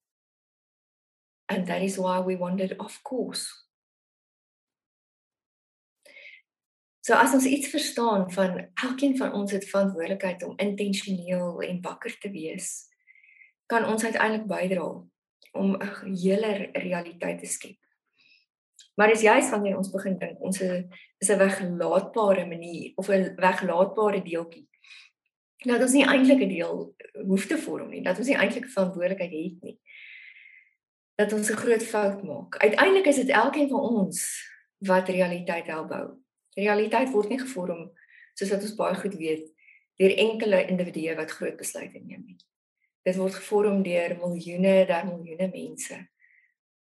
and 1.51 1.67
that 1.67 1.81
is 1.81 1.98
why 1.98 2.20
we 2.20 2.36
wandered 2.36 2.75
off 2.79 3.03
course. 3.03 3.46
So 7.01 7.17
as 7.17 7.34
ons 7.34 7.46
iets 7.46 7.67
verstaan 7.67 8.31
van 8.31 8.67
elkeen 8.84 9.17
van 9.17 9.34
ons 9.34 9.51
het 9.51 9.65
verantwoordelikheid 9.70 10.43
om 10.43 10.58
intentioneel 10.58 11.62
en 11.62 11.81
wakker 11.81 12.13
te 12.22 12.29
wees, 12.31 12.86
kan 13.65 13.86
ons 13.89 14.03
uiteindelik 14.03 14.48
bydra 14.48 14.88
om 15.51 15.75
'n 15.75 16.15
hele 16.15 16.70
realiteit 16.74 17.39
te 17.39 17.46
skep. 17.46 17.79
Maar 18.96 19.08
dis 19.08 19.22
juist 19.22 19.50
wanneer 19.50 19.77
ons 19.77 19.91
begin 19.91 20.17
dink 20.20 20.39
ons 20.39 20.62
is 20.62 21.29
'n 21.29 21.38
weglaatbare 21.38 22.46
manier 22.46 22.91
of 22.96 23.10
'n 23.10 23.36
weglaatbare 23.36 24.22
deeltjie. 24.22 24.67
Dat 25.58 25.81
ons 25.81 25.93
nie 25.93 26.05
eintlik 26.05 26.41
'n 26.41 26.50
deel 26.50 26.96
hoef 27.25 27.46
te 27.46 27.58
vorm 27.58 27.89
nie, 27.89 28.03
dat 28.03 28.17
ons 28.17 28.27
nie 28.27 28.38
eintlik 28.38 28.65
verantwoordelikheid 28.65 29.31
het 29.31 29.62
nie 29.62 29.79
dat 31.22 31.34
ons 31.34 31.50
'n 31.51 31.62
groot 31.63 31.84
fout 31.84 32.24
maak. 32.24 32.58
Uiteindelik 32.58 33.06
is 33.06 33.16
dit 33.16 33.30
elkeen 33.30 33.70
van 33.70 33.80
ons 33.80 34.20
wat 34.78 35.10
realiteit 35.10 35.68
help 35.68 35.88
bou. 35.88 36.08
Realiteit 36.54 37.10
word 37.12 37.30
nie 37.30 37.40
gevorm 37.40 37.92
soos 38.34 38.50
wat 38.50 38.62
ons 38.62 38.75
baie 38.75 38.96
goed 38.96 39.16
weet 39.16 39.46
deur 39.96 40.18
enkele 40.18 40.66
individue 40.66 41.16
wat 41.16 41.32
groot 41.32 41.58
besluite 41.58 42.00
neem 42.00 42.24
nie. 42.25 42.38
Dit 43.04 43.16
word 43.16 43.36
gevorm 43.36 43.84
deur 43.84 44.18
miljoene, 44.18 44.86
daar 44.86 45.06
miljoene 45.06 45.50
mense 45.54 46.08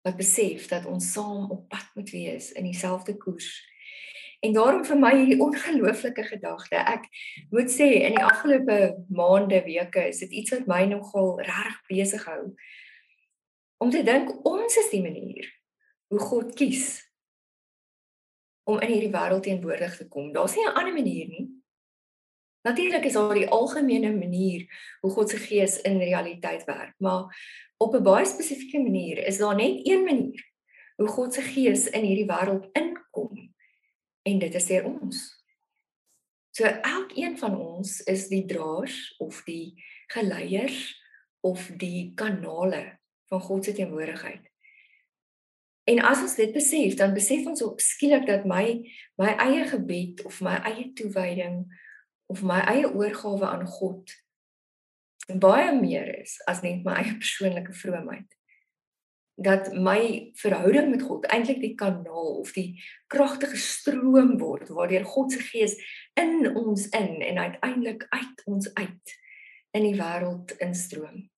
wat 0.06 0.16
besef 0.16 0.68
dat 0.68 0.86
ons 0.86 1.12
saam 1.12 1.50
op 1.50 1.68
pad 1.68 1.90
moet 1.94 2.10
wees 2.10 2.52
in 2.52 2.64
dieselfde 2.64 3.16
koers. 3.16 3.50
En 4.40 4.52
daarom 4.52 4.84
vir 4.86 4.98
my 4.98 5.10
hierdie 5.16 5.40
ongelooflike 5.42 6.22
gedagte. 6.22 6.76
Ek 6.76 7.08
moet 7.50 7.70
sê 7.74 7.88
in 8.06 8.14
die 8.14 8.24
afgelope 8.24 9.04
maande, 9.08 9.58
weke 9.66 10.06
is 10.08 10.22
dit 10.22 10.30
iets 10.30 10.54
wat 10.54 10.66
my 10.70 10.84
nogal 10.84 11.40
reg 11.42 11.80
besig 11.90 12.24
hou. 12.30 12.54
Om 13.78 13.90
te 13.90 14.02
dink 14.02 14.32
ons 14.46 14.76
is 14.76 14.90
die 14.90 15.02
manier 15.02 15.46
hoe 16.10 16.20
God 16.20 16.54
kies 16.58 16.98
om 18.68 18.80
in 18.84 18.90
hierdie 18.92 19.12
wêreld 19.12 19.46
teenwoordig 19.46 19.96
te 19.96 20.08
kom. 20.08 20.32
Daar's 20.32 20.56
nie 20.56 20.66
'n 20.66 20.76
ander 20.76 20.92
manier 20.92 21.28
nie. 21.28 21.48
Natuurlik 22.66 23.04
is 23.04 23.12
daar 23.12 23.34
die 23.34 23.48
algemene 23.48 24.12
manier 24.12 24.66
hoe 25.00 25.10
God 25.10 25.30
se 25.30 25.36
gees 25.36 25.80
in 25.80 25.98
realiteit 25.98 26.64
werk, 26.64 26.94
maar 26.98 27.30
op 27.78 27.94
'n 27.94 28.02
baie 28.02 28.26
spesifieke 28.26 28.78
manier 28.78 29.26
is 29.26 29.38
daar 29.38 29.54
net 29.54 29.86
een 29.86 30.04
manier 30.04 30.44
hoe 30.96 31.08
God 31.08 31.34
se 31.34 31.42
gees 31.42 31.86
in 31.86 32.04
hierdie 32.04 32.26
wêreld 32.26 32.68
inkom. 32.72 33.54
En 34.22 34.38
dit 34.38 34.54
is 34.54 34.66
deur 34.66 34.84
ons. 34.84 35.44
So 36.50 36.64
elkeen 36.64 37.38
van 37.38 37.56
ons 37.56 38.00
is 38.00 38.28
die 38.28 38.44
draers 38.44 39.14
of 39.18 39.42
die 39.44 39.84
geleiers 40.06 41.04
of 41.40 41.70
die 41.76 42.12
kanale 42.14 42.97
van 43.28 43.40
God 43.40 43.64
se 43.64 43.72
teenwoordigheid. 43.72 44.44
En 45.88 46.00
as 46.04 46.20
ons 46.20 46.34
dit 46.36 46.52
besef, 46.52 46.94
dan 47.00 47.14
besef 47.16 47.46
ons 47.48 47.62
ook 47.64 47.80
skielik 47.80 48.26
dat 48.28 48.44
my 48.48 48.64
my 49.16 49.34
eie 49.40 49.64
gebed 49.70 50.24
of 50.28 50.40
my 50.44 50.58
eie 50.68 50.90
toewyding 50.92 51.62
of 52.28 52.42
my 52.44 52.60
eie 52.68 52.88
oorgawe 52.88 53.46
aan 53.48 53.66
God 53.66 54.12
baie 55.28 55.72
meer 55.76 56.08
is 56.20 56.38
as 56.48 56.60
net 56.64 56.84
my 56.84 56.98
eie 57.02 57.16
persoonlike 57.20 57.72
vroomheid. 57.76 58.28
Dat 59.38 59.70
my 59.72 60.32
verhouding 60.40 60.90
met 60.90 61.04
God 61.06 61.28
eintlik 61.30 61.60
die 61.62 61.74
kanaal 61.78 62.40
of 62.42 62.52
die 62.56 62.82
kragtige 63.12 63.56
stroom 63.60 64.36
word 64.40 64.72
waardeur 64.74 65.06
God 65.06 65.32
se 65.32 65.44
gees 65.46 65.76
in 66.18 66.48
ons 66.56 66.88
in 66.96 67.20
en 67.22 67.38
uiteindelik 67.38 68.06
uit 68.08 68.46
ons 68.50 68.72
uit 68.74 69.16
in 69.76 69.84
die 69.84 69.96
wêreld 70.00 70.56
instroom. 70.64 71.28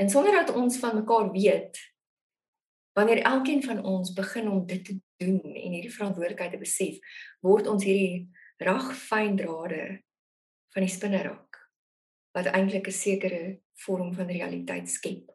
En 0.00 0.08
sonder 0.08 0.32
dat 0.32 0.54
ons 0.56 0.78
van 0.78 0.94
mekaar 0.94 1.30
weet, 1.30 1.78
wanneer 2.92 3.22
elkeen 3.22 3.62
van 3.62 3.84
ons 3.84 4.12
begin 4.12 4.48
om 4.48 4.66
dit 4.66 4.84
te 4.84 5.00
doen 5.16 5.40
en 5.42 5.72
hierdie 5.72 5.92
verantwoordelikheid 5.92 6.54
te 6.54 6.60
besef, 6.62 6.96
word 7.44 7.68
ons 7.68 7.84
hierdie 7.84 8.30
ragfyn 8.64 9.36
drade 9.36 9.82
van 10.72 10.86
die 10.86 10.92
spinnerak 10.92 11.58
wat 12.32 12.48
eintlik 12.48 12.88
'n 12.88 12.96
sekere 12.96 13.60
vorm 13.84 14.14
van 14.14 14.32
realiteit 14.32 14.88
skep. 14.88 15.28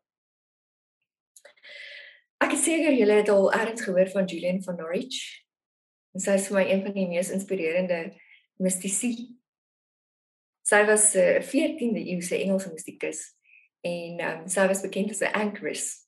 Ek 2.42 2.58
is 2.58 2.64
seker 2.64 2.94
julle 2.94 3.22
het 3.22 3.30
al 3.30 3.54
eers 3.54 3.82
gehoor 3.82 4.10
van 4.10 4.26
Julian 4.26 4.64
van 4.64 4.76
Norwich. 4.76 5.46
En 6.14 6.20
sy 6.20 6.32
is 6.32 6.48
vir 6.48 6.58
my 6.58 6.66
een 6.72 6.82
van 6.82 6.94
die 6.94 7.08
mees 7.08 7.30
inspirerende 7.30 8.18
mistici. 8.58 9.38
Sy 10.62 10.86
was 10.86 11.14
'n 11.14 11.20
uh, 11.20 11.42
14de 11.42 12.02
eeuse 12.10 12.36
Engelse 12.42 12.72
mistikus 12.72 13.36
en 13.86 14.26
um, 14.30 14.42
sy 14.50 14.68
was 14.68 14.82
bekend 14.82 15.14
as 15.14 15.22
'n 15.22 15.34
anchoress 15.34 16.06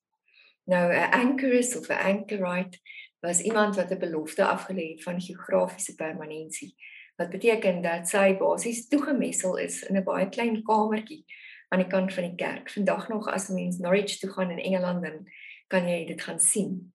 Nou 0.67 0.91
'n 0.93 1.11
anchorist 1.11 1.77
of 1.77 1.87
'n 1.89 2.03
anchorite 2.11 2.79
was 3.19 3.41
iemand 3.41 3.75
wat 3.75 3.91
'n 3.91 3.99
belofte 3.99 4.45
afgelê 4.45 4.89
het 4.91 5.03
van 5.03 5.21
geografiese 5.21 5.95
permanensie. 5.95 6.75
Wat 7.15 7.29
beteken 7.29 7.81
dat 7.81 8.07
sy 8.07 8.37
basies 8.37 8.87
toegemessel 8.87 9.57
is 9.57 9.83
in 9.83 9.97
'n 9.97 10.03
baie 10.03 10.29
klein 10.29 10.63
kamertjie 10.63 11.25
aan 11.67 11.79
die 11.79 11.87
kant 11.87 12.13
van 12.13 12.23
die 12.23 12.35
kerk. 12.35 12.69
Vandag 12.69 13.07
nog 13.07 13.27
as 13.27 13.47
mens 13.47 13.77
Norwich 13.77 14.19
toe 14.19 14.29
gaan 14.29 14.51
in 14.51 14.59
Engeland 14.59 15.03
dan 15.03 15.27
kan 15.67 15.87
jy 15.87 16.05
dit 16.05 16.21
gaan 16.21 16.39
sien. 16.39 16.93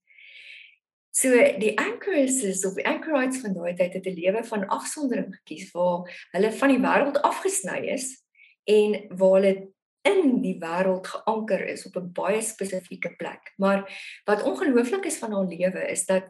So 1.11 1.31
die 1.59 1.79
anchorists 1.79 2.67
of 2.67 2.75
die 2.75 2.87
anchorites 2.87 3.41
van 3.41 3.53
daai 3.53 3.75
tyd 3.75 3.93
het 3.93 4.07
'n 4.07 4.21
lewe 4.21 4.45
van 4.45 4.67
afsondering 4.67 5.35
gekies 5.35 5.71
waar 5.71 6.27
hulle 6.31 6.53
van 6.53 6.69
die 6.69 6.79
wêreld 6.79 7.21
afgesny 7.21 7.79
is 7.79 8.25
en 8.65 9.17
waar 9.17 9.41
hulle 9.41 9.73
in 10.03 10.41
die 10.43 10.57
wêreld 10.59 11.07
geanker 11.07 11.63
is 11.67 11.87
op 11.87 11.97
'n 11.97 12.13
baie 12.13 12.43
spesifieke 12.43 13.15
plek. 13.17 13.53
Maar 13.57 13.87
wat 14.25 14.43
ongelooflik 14.43 15.05
is 15.05 15.19
van 15.19 15.33
haar 15.33 15.47
lewe 15.47 15.91
is 15.91 16.07
dat 16.07 16.25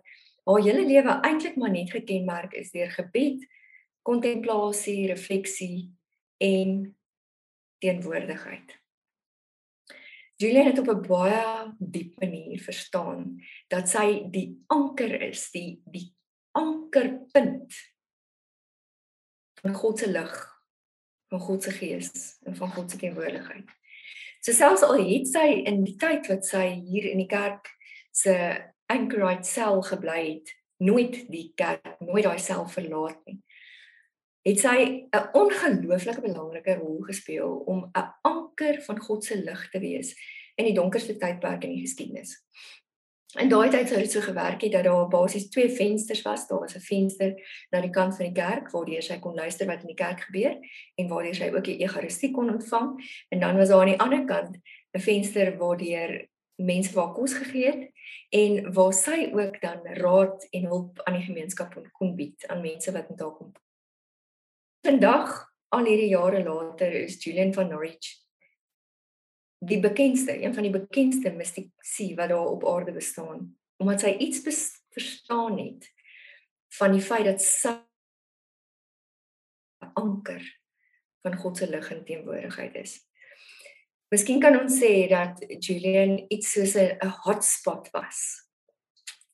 haar 0.45 0.63
hele 0.63 0.87
lewe 0.87 1.21
eintlik 1.21 1.57
maar 1.57 1.71
net 1.71 1.91
gekenmerk 1.91 2.53
is 2.53 2.71
deur 2.71 2.91
gebed, 2.91 3.47
kontemplasie, 4.03 5.07
refleksie 5.07 5.95
en 6.37 6.97
teenwoordigheid. 7.79 8.81
Julia 10.37 10.63
het 10.63 10.79
op 10.79 10.89
'n 10.89 11.07
baie 11.07 11.75
diep 11.79 12.21
manier 12.21 12.61
verstaan 12.61 13.41
dat 13.69 13.89
sy 13.89 14.31
die 14.31 14.63
anker 14.67 15.21
is, 15.21 15.51
die 15.51 15.83
die 15.85 16.15
ankerpunt 16.51 17.75
van 19.61 19.75
God 19.75 19.99
se 19.99 20.11
lig 20.11 20.52
van 21.33 21.41
God 21.41 21.65
se 21.65 21.73
gees 21.73 22.11
en 22.45 22.57
van 22.57 22.73
God 22.75 22.91
se 22.91 22.99
teenwoordigheid. 23.01 23.71
So 24.43 24.53
selfs 24.53 24.83
al 24.85 24.99
het 25.01 25.29
sy 25.31 25.47
in 25.71 25.85
die 25.87 25.97
tyd 26.01 26.27
wat 26.29 26.45
sy 26.45 26.67
hier 26.83 27.09
in 27.13 27.23
die 27.23 27.31
kerk 27.31 27.71
se 28.13 28.35
anchorite 28.93 29.49
sel 29.49 29.81
gebly 29.87 30.19
het, 30.27 30.53
nooit 30.83 31.23
die 31.33 31.53
kerk, 31.57 31.95
nooit 32.03 32.27
daai 32.27 32.43
sel 32.43 32.67
verlaat 32.69 33.21
nie. 33.31 33.39
Het 34.43 34.59
sy 34.59 34.79
'n 35.07 35.29
ongelooflike 35.39 36.21
belangrike 36.21 36.75
rol 36.81 37.01
gespeel 37.07 37.63
om 37.67 37.91
'n 37.95 38.09
anker 38.23 38.83
van 38.83 38.99
God 38.99 39.25
se 39.25 39.37
lig 39.37 39.71
te 39.71 39.79
wees 39.79 40.15
in 40.57 40.65
die 40.65 40.75
donkerste 40.75 41.17
tydperk 41.17 41.65
in 41.65 41.75
die 41.77 41.87
geskiedenis. 41.87 42.37
In 43.41 43.49
daai 43.49 43.71
tyd 43.73 43.89
sou 43.89 43.97
dit 43.97 44.13
so 44.13 44.21
gewerk 44.21 44.61
het 44.61 44.75
dat 44.75 44.85
daar 44.85 45.07
basies 45.09 45.47
twee 45.49 45.71
vensters 45.73 46.21
was. 46.23 46.47
Daar 46.49 46.61
was 46.61 46.75
'n 46.77 46.81
venster 46.81 47.33
na 47.71 47.81
die 47.81 47.91
kant 47.91 48.17
van 48.17 48.27
die 48.27 48.43
kerk 48.43 48.71
waardeur 48.71 49.03
sy 49.03 49.19
kon 49.19 49.35
luister 49.35 49.67
wat 49.67 49.81
in 49.81 49.87
die 49.87 50.05
kerk 50.05 50.21
gebeur 50.21 50.59
en 50.97 51.09
waardeur 51.09 51.35
sy 51.35 51.49
ook 51.55 51.65
die 51.65 51.81
eucharistie 51.81 52.31
kon 52.31 52.51
ontvang. 52.51 53.01
En 53.29 53.41
dan 53.41 53.57
was 53.57 53.69
daar 53.69 53.81
aan 53.81 53.87
die 53.87 54.01
ander 54.01 54.25
kant 54.25 54.59
'n 54.93 55.01
venster 55.01 55.57
waardeur 55.57 56.29
mense 56.57 56.93
waar 56.93 57.13
kos 57.13 57.33
gegee 57.35 57.67
het 57.67 57.91
en 58.31 58.73
waar 58.73 58.93
sy 58.93 59.31
ook 59.33 59.61
dan 59.61 59.81
raad 59.85 60.47
en 60.51 60.65
hulp 60.65 61.01
aan 61.05 61.15
die 61.15 61.25
gemeenskap 61.25 61.89
kon 61.93 62.17
bied 62.17 62.47
aan 62.47 62.61
mense 62.61 62.93
wat 62.93 63.09
met 63.09 63.21
haar 63.21 63.33
kom. 63.33 63.53
Vandag, 64.83 65.49
al 65.69 65.85
hierdie 65.85 66.09
jare 66.09 66.45
later, 66.45 66.93
is 66.93 67.25
Julian 67.25 67.53
van 67.53 67.69
Norwich 67.69 68.22
die 69.63 69.79
bekendste, 69.81 70.35
een 70.43 70.55
van 70.55 70.67
die 70.67 70.75
bekendste 70.75 71.31
mistiesie 71.31 72.15
wat 72.19 72.33
daar 72.33 72.51
op 72.51 72.67
aarde 72.67 72.93
bestaan, 72.93 73.47
omdat 73.79 74.01
sy 74.01 74.17
iets 74.19 74.43
verstaan 74.91 75.59
het 75.59 75.87
van 76.79 76.97
die 76.97 77.05
feit 77.05 77.29
dat 77.29 77.43
sy 77.43 77.77
anker 79.99 80.43
van 81.23 81.37
God 81.39 81.59
se 81.59 81.69
lig 81.71 81.91
en 81.95 82.05
teenwoordigheid 82.05 82.75
is. 82.81 82.97
Miskien 84.13 84.41
kan 84.43 84.59
ons 84.59 84.81
sê 84.81 85.07
dat 85.11 85.39
Julian 85.63 86.19
iets 86.29 86.53
soos 86.53 86.75
'n 86.77 86.99
hotspot 87.25 87.91
was. 87.93 88.19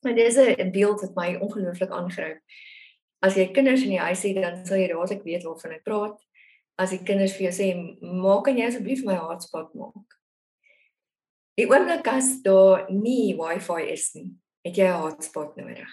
Maar 0.01 0.15
dis 0.15 0.37
'n 0.37 0.71
beeld 0.71 1.01
wat 1.01 1.15
my 1.15 1.35
ongelooflik 1.35 1.91
aangryp. 1.91 2.39
As 3.19 3.35
jy 3.35 3.51
kinders 3.51 3.81
in 3.81 3.89
die 3.89 3.99
huis 3.99 4.21
het, 4.23 4.35
dan 4.35 4.65
sal 4.65 4.77
jy 4.77 4.87
dadelik 4.87 5.23
weet 5.23 5.43
waarvan 5.43 5.71
ek 5.71 5.83
praat. 5.83 6.21
As 6.77 6.89
die 6.89 7.03
kinders 7.03 7.35
vir 7.35 7.51
jou 7.51 7.53
sê, 7.53 7.97
"Maak 8.01 8.43
kan 8.43 8.57
jy 8.57 8.65
asseblief 8.67 9.03
my 9.03 9.15
hotspot 9.15 9.73
maak?" 9.73 10.18
Die 11.59 11.65
oomblik 11.67 12.07
as 12.07 12.37
daar 12.39 12.85
nie 12.87 13.33
wifi 13.35 13.81
is 13.91 14.13
nie, 14.15 14.29
het 14.63 14.77
jy 14.79 14.85
'n 14.87 15.01
hotspot 15.03 15.57
nodig. 15.59 15.91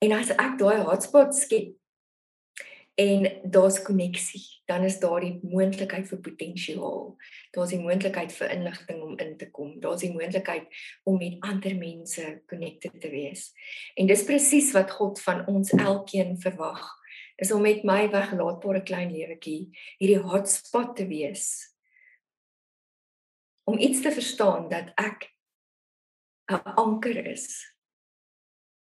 En 0.00 0.12
as 0.16 0.30
ek 0.30 0.56
daai 0.56 0.80
hotspot 0.80 1.34
skep 1.36 1.76
en 2.96 3.28
daar's 3.44 3.82
koneksie, 3.82 4.42
dan 4.66 4.84
is 4.84 4.98
daar 4.98 5.20
die 5.20 5.40
moontlikheid 5.42 6.08
vir 6.08 6.18
potensiaal. 6.18 7.16
Daar's 7.52 7.70
die 7.70 7.84
moontlikheid 7.84 8.32
vir 8.32 8.50
inligting 8.50 9.02
om 9.02 9.18
in 9.18 9.36
te 9.36 9.50
kom. 9.50 9.80
Daar's 9.80 10.00
die 10.00 10.12
moontlikheid 10.12 10.66
om 11.04 11.18
met 11.18 11.36
ander 11.40 11.76
mense 11.76 12.42
connected 12.46 13.00
te 13.00 13.10
wees. 13.10 13.52
En 13.94 14.06
dis 14.06 14.24
presies 14.24 14.72
wat 14.72 14.90
God 14.90 15.20
van 15.20 15.46
ons 15.46 15.72
elkeen 15.72 16.40
verwag, 16.40 16.96
is 17.36 17.52
om 17.52 17.60
met 17.60 17.84
my 17.84 18.08
weggelaatbare 18.10 18.82
klein 18.82 19.12
lewetjie 19.12 19.68
hierdie 19.98 20.22
hotspot 20.22 20.96
te 20.96 21.06
wees 21.06 21.76
om 23.68 23.78
iets 23.78 24.00
te 24.00 24.12
verstaan 24.12 24.68
dat 24.68 24.92
ek 24.96 25.28
'n 26.48 26.64
anker 26.80 27.26
is 27.26 27.76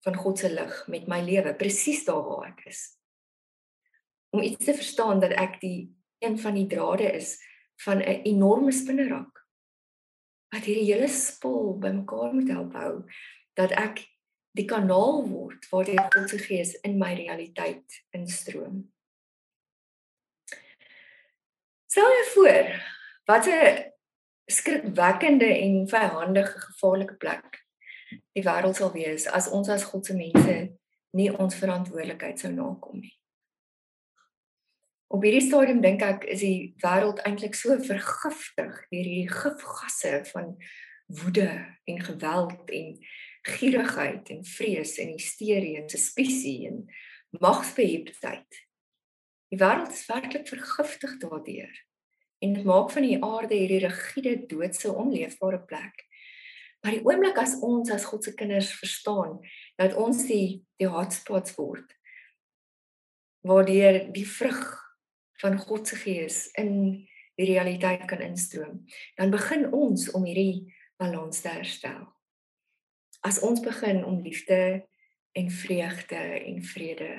van 0.06 0.16
God 0.16 0.40
se 0.40 0.50
lig 0.50 0.88
met 0.88 1.08
my 1.08 1.20
lewe 1.22 1.56
presies 1.56 2.06
daar 2.06 2.24
waar 2.24 2.48
ek 2.48 2.66
is. 2.66 2.96
Om 4.30 4.42
iets 4.42 4.66
te 4.66 4.74
verstaan 4.74 5.20
dat 5.20 5.32
ek 5.32 5.60
die 5.60 5.96
een 6.20 6.40
van 6.40 6.54
die 6.54 6.68
drade 6.68 7.12
is 7.12 7.36
van 7.84 7.98
'n 7.98 8.22
enorme 8.24 8.72
spinnerak 8.72 9.48
wat 10.56 10.64
hierdie 10.64 10.94
hele 10.94 11.08
spul 11.08 11.78
bymekaar 11.78 12.34
moet 12.34 12.50
help 12.50 12.74
hou 12.74 13.04
dat 13.54 13.72
ek 13.72 14.08
die 14.52 14.66
kanaal 14.66 15.28
word 15.28 15.70
waardeur 15.70 16.08
God 16.14 16.30
se 16.30 16.38
gees 16.38 16.74
in 16.82 16.98
my 16.98 17.14
realiteit 17.14 18.06
instroom. 18.10 18.94
Stel 21.86 22.12
jou 22.12 22.26
voor 22.34 22.68
wat 23.26 23.48
'n 23.48 23.97
skrikwekkende 24.48 25.48
en 25.52 25.82
vyhandige 25.92 26.60
gevaarlike 26.68 27.18
plek 27.20 27.66
die 28.38 28.44
wêreld 28.46 28.78
sal 28.78 28.92
wees 28.94 29.28
as 29.28 29.50
ons 29.54 29.70
as 29.74 29.86
God 29.90 30.08
se 30.08 30.16
mense 30.18 30.58
nie 31.18 31.30
ons 31.34 31.58
verantwoordelikheid 31.58 32.40
sou 32.40 32.52
nakom 32.54 33.02
nie. 33.02 33.14
Op 35.08 35.24
hierdie 35.24 35.46
stadium 35.46 35.80
dink 35.84 36.04
ek 36.04 36.28
is 36.34 36.44
die 36.44 36.74
wêreld 36.84 37.22
eintlik 37.28 37.56
so 37.56 37.78
vergiftig 37.80 38.76
deur 38.92 38.92
hierdie 38.92 39.30
gifgasse 39.32 40.20
van 40.34 40.54
woede 41.22 41.50
en 41.88 42.02
geweld 42.04 42.74
en 42.76 42.94
gierigheid 43.48 44.32
en 44.36 44.44
vrees 44.44 44.98
en 45.00 45.14
hysterie 45.16 45.78
en 45.80 45.88
suspisie 45.90 46.68
en 46.68 46.82
magsbeheeptheid. 47.40 48.64
Die 49.48 49.60
wêreld 49.62 49.96
is 49.96 50.08
werklik 50.12 50.50
vergiftig 50.52 51.16
daardeur 51.24 51.72
en 52.40 52.54
dit 52.54 52.66
maak 52.68 52.92
van 52.94 53.06
die 53.06 53.18
aarde 53.24 53.56
hierdie 53.56 53.84
rigiede 53.86 54.36
doodse 54.50 54.94
onleefbare 54.94 55.60
plek. 55.70 56.04
Maar 56.82 56.98
die 56.98 57.06
oomblik 57.06 57.38
as 57.42 57.58
ons 57.66 57.92
as 57.92 58.06
God 58.06 58.24
se 58.24 58.34
kinders 58.38 58.72
verstaan 58.78 59.40
dat 59.80 59.96
ons 59.98 60.26
die 60.30 60.64
die 60.78 60.90
hotspots 60.90 61.56
word 61.58 61.98
waardeur 63.48 64.08
die 64.14 64.28
vrug 64.28 64.62
van 65.42 65.58
God 65.58 65.88
se 65.88 65.96
gees 66.02 66.48
in 66.58 66.72
die 67.38 67.46
realiteit 67.46 68.06
kan 68.10 68.22
instroom, 68.26 68.82
dan 69.16 69.32
begin 69.32 69.68
ons 69.74 70.10
om 70.18 70.26
hierdie 70.26 70.74
balans 70.98 71.44
te 71.44 71.54
herstel. 71.54 72.08
As 73.22 73.40
ons 73.46 73.62
begin 73.62 74.04
om 74.06 74.22
liefde 74.26 74.88
en 75.38 75.52
vreugde 75.54 76.18
en 76.18 76.64
vrede 76.66 77.12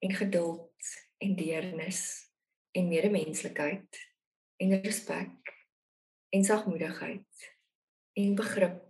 en 0.00 0.14
geduld 0.16 0.92
en 1.18 1.36
deernis 1.36 2.29
en 2.72 2.88
medemenslikheid 2.88 4.00
en 4.60 4.76
respek 4.82 5.54
en 6.30 6.44
sagmoedigheid 6.44 7.50
en 8.22 8.34
begrip 8.38 8.80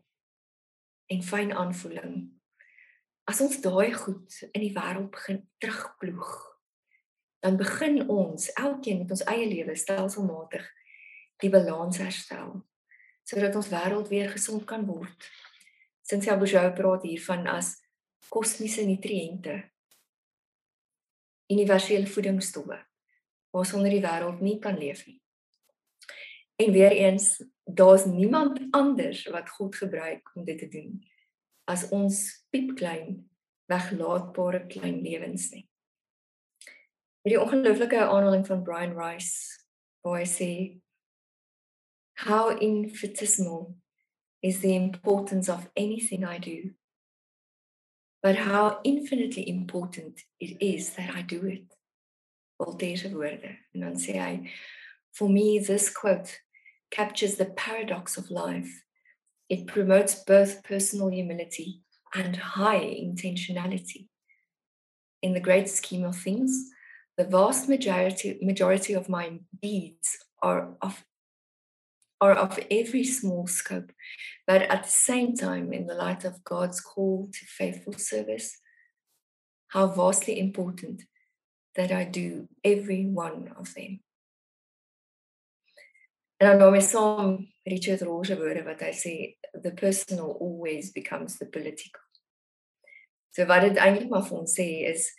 en 1.11 1.23
fyn 1.27 1.53
aanvoeling 1.53 2.17
as 3.31 3.41
ons 3.45 3.61
daai 3.65 3.93
goed 3.95 4.41
in 4.51 4.65
die 4.65 4.75
wêreld 4.77 5.11
begin 5.15 5.45
terugploeg 5.63 6.33
dan 7.41 7.57
begin 7.57 8.03
ons 8.09 8.51
elkeen 8.61 9.05
met 9.05 9.15
ons 9.17 9.25
eie 9.33 9.47
lewe 9.49 9.77
stelselmatig 9.79 10.67
die 11.41 11.53
balans 11.53 12.03
herstel 12.03 12.59
sodat 13.31 13.55
ons 13.55 13.71
wêreld 13.71 14.09
weer 14.11 14.31
gesond 14.33 14.65
kan 14.67 14.83
word. 14.89 15.27
Cynthia 16.03 16.35
Bourgeau 16.39 16.73
praat 16.75 17.05
hiervan 17.07 17.47
as 17.47 17.77
kosmiese 18.33 18.83
nutriënte. 18.89 19.55
Universele 21.51 22.11
voedingsstowwe 22.11 22.79
waarsonder 23.51 23.91
die 23.91 24.05
wêreld 24.05 24.41
nie 24.41 24.59
kan 24.59 24.79
leef 24.79 25.07
nie. 25.07 25.19
En 26.61 26.73
weer 26.73 26.93
eens, 26.93 27.45
daar's 27.65 28.05
niemand 28.05 28.61
anders 28.71 29.25
wat 29.33 29.49
God 29.49 29.77
gebruik 29.77 30.31
om 30.35 30.45
dit 30.45 30.59
te 30.59 30.69
doen 30.69 31.01
as 31.65 31.89
ons 31.95 32.45
piepklein 32.51 33.31
weglaatbare 33.71 34.67
klein 34.67 35.01
lewens 35.03 35.51
nie. 35.55 35.65
Hierdie 37.23 37.41
ongelooflike 37.41 38.01
aanhaling 38.01 38.47
van 38.47 38.63
Brian 38.67 38.97
Rice 38.99 39.61
waar 40.05 40.19
hy 40.23 40.29
sê 40.29 40.53
how 42.27 42.51
infinitesimal 42.61 43.75
is 44.43 44.61
the 44.61 44.73
importance 44.75 45.53
of 45.53 45.69
anything 45.77 46.25
I 46.25 46.39
do, 46.39 46.73
but 48.23 48.37
how 48.37 48.81
infinitely 48.85 49.49
important 49.49 50.25
it 50.41 50.57
is 50.61 50.95
that 50.97 51.15
I 51.15 51.23
do 51.23 51.45
it. 51.47 51.80
Voltaire's 52.61 53.05
woorde. 53.05 53.57
En 53.75 53.81
dan 53.81 53.97
sê 53.97 54.19
hy, 54.21 54.51
for 55.13 55.29
me 55.29 55.59
this 55.59 55.89
quote 55.89 56.41
captures 56.91 57.37
the 57.37 57.47
paradox 57.47 58.19
of 58.19 58.31
life. 58.31 58.85
It 59.49 59.67
promotes 59.67 60.15
both 60.15 60.63
personal 60.63 61.09
humility 61.09 61.83
and 62.15 62.37
high 62.37 62.85
intentionality. 62.85 64.09
In 65.23 65.33
the 65.33 65.41
great 65.41 65.69
scheme 65.69 66.05
of 66.05 66.17
things, 66.17 66.71
the 67.17 67.25
vast 67.25 67.69
majority 67.69 68.39
majority 68.43 68.95
of 68.95 69.09
my 69.09 69.41
deeds 69.63 70.19
are 70.43 70.77
of 70.81 71.05
are 72.21 72.35
of 72.35 72.59
every 72.71 73.05
small 73.05 73.47
scope, 73.47 73.93
but 74.47 74.63
at 74.63 74.85
the 74.85 74.91
same 74.91 75.35
time, 75.35 75.73
in 75.73 75.87
the 75.87 75.95
light 75.95 76.25
of 76.25 76.45
God's 76.45 76.81
call 76.81 77.31
to 77.33 77.47
faithful 77.47 77.95
service, 77.95 78.59
how 79.69 79.87
vastly 79.87 80.39
important 80.39 81.03
that 81.75 81.91
I 81.91 82.05
do 82.05 82.49
every 82.63 83.07
one 83.15 83.53
of 83.57 83.75
them. 83.75 84.03
En 86.41 86.49
dan 86.49 86.59
daarmee 86.59 86.81
saam 86.81 87.53
Richard 87.63 88.01
Roche 88.01 88.37
woorde 88.37 88.63
wat 88.63 88.81
hy 88.81 88.93
sê 88.97 89.15
the 89.63 89.73
personal 89.73 90.37
always 90.41 90.93
becomes 90.93 91.37
the 91.37 91.47
political. 91.47 92.01
So 93.31 93.45
wat 93.47 93.61
dit 93.61 93.77
eintlik 93.77 94.09
maar 94.09 94.25
vir 94.25 94.39
ons 94.39 94.55
sê 94.57 94.69
is 94.89 95.11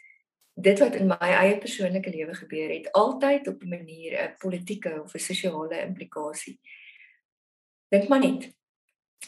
dit 0.58 0.80
wat 0.82 0.98
in 0.98 1.12
my 1.12 1.30
eie 1.30 1.60
persoonlike 1.62 2.10
lewe 2.10 2.34
gebeur 2.36 2.74
het 2.74 2.90
altyd 2.98 3.48
op 3.48 3.62
'n 3.64 3.70
manier 3.70 4.18
'n 4.18 4.36
politieke 4.38 5.02
of 5.04 5.14
'n 5.14 5.20
sosiale 5.20 5.82
implikasie. 5.82 6.60
Dink 7.90 8.10
maar 8.10 8.20
net. 8.20 8.52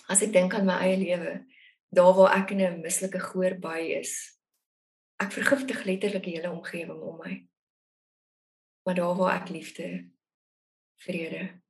As 0.07 0.21
ek 0.21 0.33
dink 0.33 0.53
aan 0.53 0.65
my 0.65 0.77
eie 0.81 0.97
lewe, 0.97 1.45
daar 1.89 2.13
waar 2.13 2.37
ek 2.41 2.51
in 2.51 2.61
'n 2.61 2.81
mislike 2.81 3.19
goor 3.19 3.55
by 3.59 3.79
is, 4.01 4.37
ek 5.21 5.31
vergiftig 5.31 5.83
letterlik 5.85 6.23
die 6.25 6.35
hele 6.37 6.51
omgewing 6.51 7.01
om 7.01 7.19
my. 7.21 7.35
Maar 8.83 8.95
daar 8.95 9.15
waar 9.15 9.35
ek 9.41 9.49
liefde, 9.49 9.87
vrede, 11.05 11.61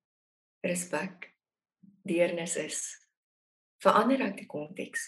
respek, 0.65 1.29
deernis 2.03 2.55
is, 2.55 2.79
verander 3.83 4.23
ek 4.29 4.39
die 4.41 4.49
konteks. 4.49 5.05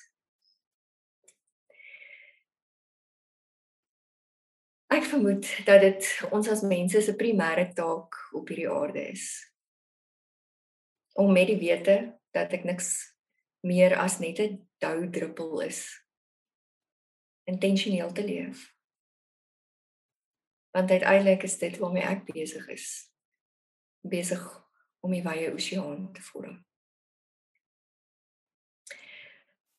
Ek 4.95 5.07
vermoed 5.09 5.47
dat 5.65 5.81
dit 5.81 6.07
ons 6.31 6.47
as 6.51 6.63
mense 6.63 7.01
se 7.01 7.15
primêre 7.17 7.65
taak 7.75 8.19
op 8.37 8.47
hierdie 8.51 8.69
aarde 8.71 9.09
is 9.11 9.27
om 11.15 11.31
met 11.31 11.47
die 11.47 11.59
wete 11.59 11.95
dat 12.35 12.53
ek 12.55 12.65
niks 12.67 12.89
meer 13.65 13.95
as 13.99 14.19
net 14.19 14.39
'n 14.39 14.59
dou 14.83 15.09
druppel 15.09 15.61
is 15.63 16.04
intentioneel 17.49 18.11
te 18.11 18.23
leef. 18.25 18.67
Want 20.75 20.91
uiteindelik 20.91 21.43
is 21.43 21.57
dit 21.57 21.77
waarmee 21.77 22.03
ek 22.03 22.25
besig 22.27 22.67
is. 22.73 22.87
Besig 24.01 24.43
om 25.05 25.13
die 25.13 25.23
wye 25.23 25.51
oseaan 25.53 26.09
te 26.13 26.21
vorm. 26.25 26.57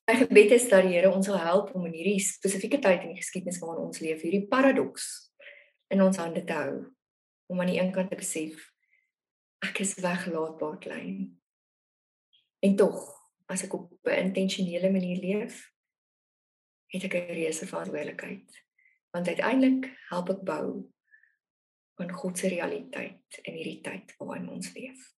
My 0.07 0.15
gebed 0.15 0.53
is 0.55 0.69
dat 0.71 0.85
die 0.87 0.95
Here 0.95 1.11
ons 1.11 1.27
sal 1.27 1.39
help 1.43 1.73
om 1.75 1.85
in 1.89 1.95
hierdie 1.99 2.23
spesifieke 2.23 2.79
tyd 2.79 3.03
in 3.03 3.11
die 3.11 3.19
geskiedenis 3.19 3.59
waarin 3.59 3.89
ons 3.89 3.99
leef, 3.99 4.23
hierdie 4.23 4.47
paradoks 4.47 5.27
in 5.91 6.01
ons 6.01 6.17
hande 6.17 6.45
te 6.47 6.55
hou 6.55 6.77
om 7.51 7.59
aan 7.59 7.71
die 7.71 7.79
een 7.79 7.91
kant 7.95 8.09
te 8.11 8.19
besef 8.19 8.69
ek 9.65 9.81
is 9.83 9.95
weglaatbaar 10.01 10.77
klein. 10.79 11.39
En 12.59 12.75
tog, 12.75 12.99
as 13.45 13.63
ek 13.65 13.73
op 13.73 13.91
'n 14.07 14.29
intentionele 14.29 14.91
manier 14.91 15.17
leef, 15.17 15.73
het 16.87 17.03
ek 17.03 17.13
'n 17.13 17.33
reuse 17.33 17.67
verantwoordelikheid. 17.67 18.63
Want 19.11 19.27
uiteindelik 19.27 19.91
help 20.09 20.29
ek 20.29 20.41
bou 20.43 20.91
aan 21.95 22.11
God 22.11 22.37
se 22.37 22.47
realiteit 22.47 23.39
in 23.41 23.53
hierdie 23.53 23.81
tyd 23.81 24.15
waarin 24.17 24.49
ons 24.49 24.73
leef. 24.73 25.13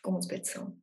Kom 0.00 0.14
ons 0.14 0.26
bid 0.26 0.46
saam. 0.46 0.82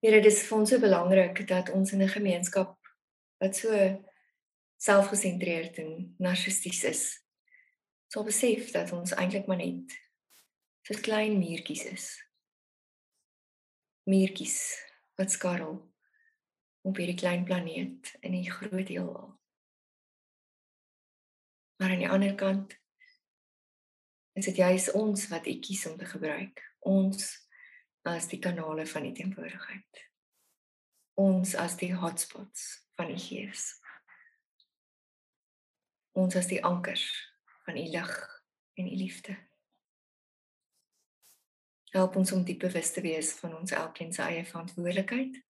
Here, 0.00 0.16
dit 0.16 0.32
is 0.32 0.46
vir 0.48 0.58
ons 0.58 0.70
so 0.72 0.80
belangrik 0.80 1.42
dat 1.48 1.70
ons 1.76 1.92
in 1.92 2.02
'n 2.02 2.08
gemeenskap 2.08 2.76
wat 3.38 3.56
so 3.56 3.68
selfgesentreerd 4.76 5.78
en 5.78 6.14
narcissisties 6.18 6.84
is, 6.84 7.19
sal 8.10 8.26
besef 8.26 8.72
dat 8.74 8.90
ons 8.92 9.14
eintlik 9.14 9.46
maar 9.46 9.60
net 9.60 9.94
so 10.86 10.98
klein 10.98 11.36
muurtjies 11.38 11.84
is. 11.86 12.06
Muurtjies 14.10 14.58
wat 15.20 15.30
skarrel 15.30 15.76
op 16.82 16.98
hierdie 16.98 17.18
klein 17.20 17.44
planeet 17.46 18.14
in 18.24 18.34
die 18.34 18.50
groot 18.50 18.88
heelal. 18.88 19.28
Maar 21.78 21.94
aan 21.94 22.02
die 22.02 22.10
ander 22.10 22.34
kant 22.34 22.74
is 24.34 24.48
dit 24.48 24.58
juis 24.58 24.90
ons 24.96 25.28
wat 25.30 25.46
ek 25.50 25.62
kies 25.68 25.84
om 25.86 25.98
te 26.00 26.08
gebruik. 26.08 26.64
Ons 26.80 27.34
as 28.08 28.26
die 28.32 28.40
kanale 28.40 28.86
van 28.88 29.06
die 29.06 29.14
teenwoordigheid. 29.20 30.06
Ons 31.20 31.54
as 31.54 31.76
die 31.78 31.92
hotspots 31.94 32.80
van 32.96 33.12
die 33.12 33.20
Gees. 33.20 33.76
ons 36.18 36.34
as 36.36 36.48
die 36.50 36.58
ankers 36.66 37.04
van 37.64 37.76
u 37.76 37.84
lig 37.88 38.42
en 38.74 38.86
u 38.86 38.96
liefde. 38.96 39.36
Help 41.90 42.16
ons 42.16 42.32
om 42.32 42.44
diep 42.44 42.58
bewus 42.58 42.92
te 42.92 43.00
wees 43.00 43.32
van 43.42 43.56
ons 43.56 43.70
elkeen 43.70 44.12
se 44.12 44.22
eie 44.22 44.44
verantwoordelikheid 44.46 45.40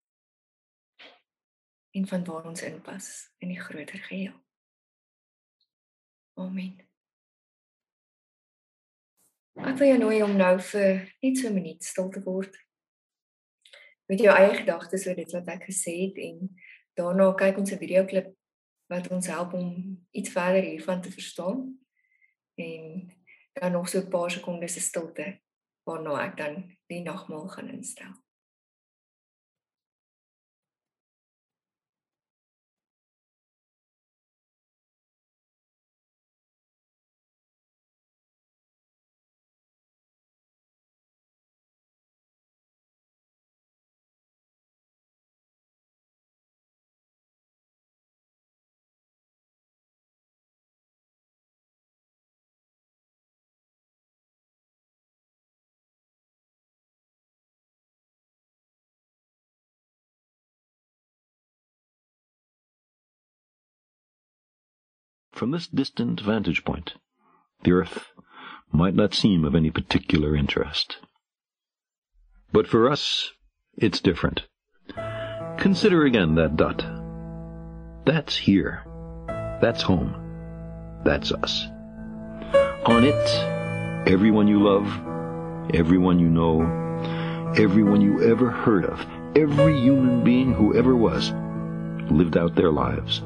en 1.90 2.06
van 2.06 2.24
waar 2.24 2.46
ons 2.48 2.62
inpas 2.62 3.10
in 3.38 3.48
die 3.52 3.60
groter 3.60 3.98
geheel. 3.98 4.36
Amen. 6.40 6.78
Ek 9.60 9.76
wil 9.76 9.90
jou 9.90 9.98
nooi 10.00 10.22
om 10.24 10.36
nou 10.38 10.54
vir 10.70 11.02
net 11.20 11.38
so 11.38 11.48
'n 11.48 11.54
minuut 11.54 11.84
stil 11.84 12.08
te 12.08 12.22
word. 12.22 12.56
Met 14.08 14.20
jou 14.20 14.32
eie 14.32 14.54
gedagtes 14.56 15.06
oor 15.06 15.14
dit 15.14 15.32
wat 15.32 15.48
ek 15.48 15.64
gesê 15.68 16.08
het 16.08 16.16
en 16.16 16.56
daarna 16.94 17.34
kyk 17.34 17.58
ons 17.58 17.72
'n 17.72 17.78
video 17.78 18.04
klip 18.04 18.36
wat 18.88 19.08
ons 19.08 19.26
help 19.26 19.52
om 19.52 20.06
iets 20.10 20.30
verder 20.30 20.62
hiervan 20.62 21.02
te 21.02 21.10
verstaan. 21.10 21.79
En 22.60 23.12
dan 23.52 23.72
nog 23.72 23.88
so 23.88 23.98
'n 23.98 24.08
paar 24.08 24.30
sekondes 24.30 24.72
se 24.72 24.80
stilte 24.80 25.40
waarna 25.84 26.26
ek 26.26 26.36
dan 26.36 26.54
die 26.86 27.02
nagmaal 27.02 27.48
gaan 27.48 27.68
instel. 27.68 28.12
From 65.40 65.52
this 65.52 65.68
distant 65.68 66.20
vantage 66.20 66.66
point, 66.66 66.96
the 67.62 67.72
earth 67.72 68.08
might 68.70 68.94
not 68.94 69.14
seem 69.14 69.46
of 69.46 69.54
any 69.54 69.70
particular 69.70 70.36
interest. 70.36 70.98
But 72.52 72.66
for 72.66 72.90
us, 72.90 73.30
it's 73.74 74.02
different. 74.02 74.42
Consider 75.56 76.04
again 76.04 76.34
that 76.34 76.56
dot. 76.56 76.84
That's 78.04 78.36
here. 78.36 78.84
That's 79.62 79.80
home. 79.80 80.14
That's 81.06 81.32
us. 81.32 81.64
On 82.84 83.02
it, 83.02 84.06
everyone 84.06 84.46
you 84.46 84.62
love, 84.62 84.84
everyone 85.72 86.18
you 86.18 86.28
know, 86.28 86.60
everyone 87.56 88.02
you 88.02 88.30
ever 88.30 88.50
heard 88.50 88.84
of, 88.84 89.06
every 89.34 89.80
human 89.80 90.22
being 90.22 90.52
who 90.52 90.76
ever 90.76 90.94
was, 90.94 91.30
lived 92.10 92.36
out 92.36 92.54
their 92.54 92.70
lives 92.70 93.22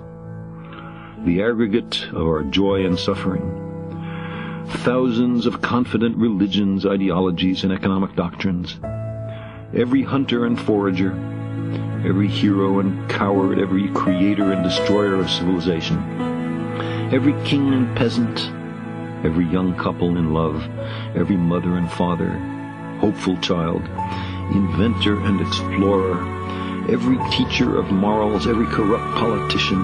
the 1.25 1.43
aggregate 1.43 2.07
of 2.09 2.27
our 2.27 2.43
joy 2.43 2.85
and 2.85 2.99
suffering. 2.99 3.61
Thousands 4.85 5.47
of 5.47 5.63
confident 5.63 6.17
religions, 6.19 6.85
ideologies, 6.85 7.65
and 7.65 7.73
economic 7.73 8.15
doctrines. 8.15 8.79
Every 9.75 10.03
hunter 10.03 10.45
and 10.45 10.61
forager, 10.61 11.13
every 12.07 12.29
hero 12.29 12.79
and 12.81 13.09
coward, 13.09 13.59
every 13.59 13.89
creator 13.95 14.53
and 14.53 14.63
destroyer 14.63 15.15
of 15.15 15.31
civilization. 15.31 15.99
Every 17.11 17.33
king 17.45 17.73
and 17.73 17.97
peasant, 17.97 18.41
every 19.25 19.47
young 19.47 19.75
couple 19.77 20.19
in 20.19 20.35
love, 20.35 20.63
every 21.17 21.37
mother 21.37 21.77
and 21.77 21.91
father, 21.91 22.33
hopeful 23.01 23.39
child, 23.39 23.83
inventor 24.55 25.21
and 25.21 25.41
explorer, 25.41 26.23
every 26.89 27.19
teacher 27.31 27.79
of 27.79 27.91
morals, 27.91 28.47
every 28.47 28.67
corrupt 28.67 29.17
politician, 29.17 29.83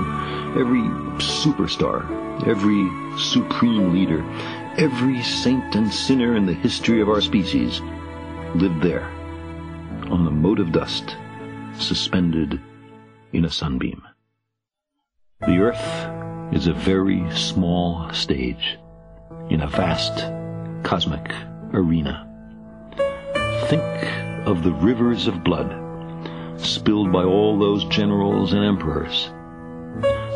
every 0.58 0.82
superstar, 1.20 2.04
every 2.46 2.88
supreme 3.18 3.92
leader, 3.92 4.24
every 4.76 5.22
saint 5.22 5.74
and 5.74 5.92
sinner 5.92 6.36
in 6.36 6.46
the 6.46 6.54
history 6.54 7.00
of 7.00 7.08
our 7.08 7.20
species 7.20 7.80
lived 8.54 8.82
there, 8.82 9.06
on 10.10 10.24
the 10.24 10.30
mote 10.30 10.58
of 10.58 10.72
dust, 10.72 11.16
suspended 11.78 12.60
in 13.32 13.44
a 13.44 13.50
sunbeam. 13.50 14.02
The 15.40 15.58
earth 15.58 16.54
is 16.54 16.66
a 16.66 16.72
very 16.72 17.30
small 17.30 18.12
stage 18.12 18.78
in 19.48 19.62
a 19.62 19.68
vast 19.68 20.24
cosmic 20.82 21.32
arena. 21.72 22.26
Think 23.68 23.82
of 24.46 24.64
the 24.64 24.72
rivers 24.72 25.26
of 25.26 25.44
blood 25.44 25.80
spilled 26.64 27.12
by 27.12 27.25
all 27.25 27.59
those 27.59 27.85
generals 27.87 28.53
and 28.53 28.64
emperors 28.64 29.31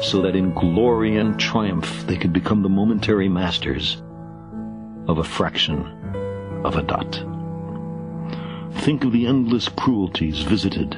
so 0.03 0.21
that 0.23 0.37
in 0.37 0.53
glory 0.53 1.17
and 1.17 1.39
triumph 1.39 2.05
they 2.07 2.17
could 2.17 2.33
become 2.33 2.63
the 2.63 2.69
momentary 2.69 3.29
masters 3.29 4.03
of 5.09 5.19
a 5.19 5.25
fraction 5.25 5.81
of 6.65 6.77
a 6.77 6.83
dot. 6.83 7.23
Think 8.83 9.05
of 9.05 9.13
the 9.13 9.27
endless 9.27 9.69
cruelties 9.69 10.41
visited 10.41 10.97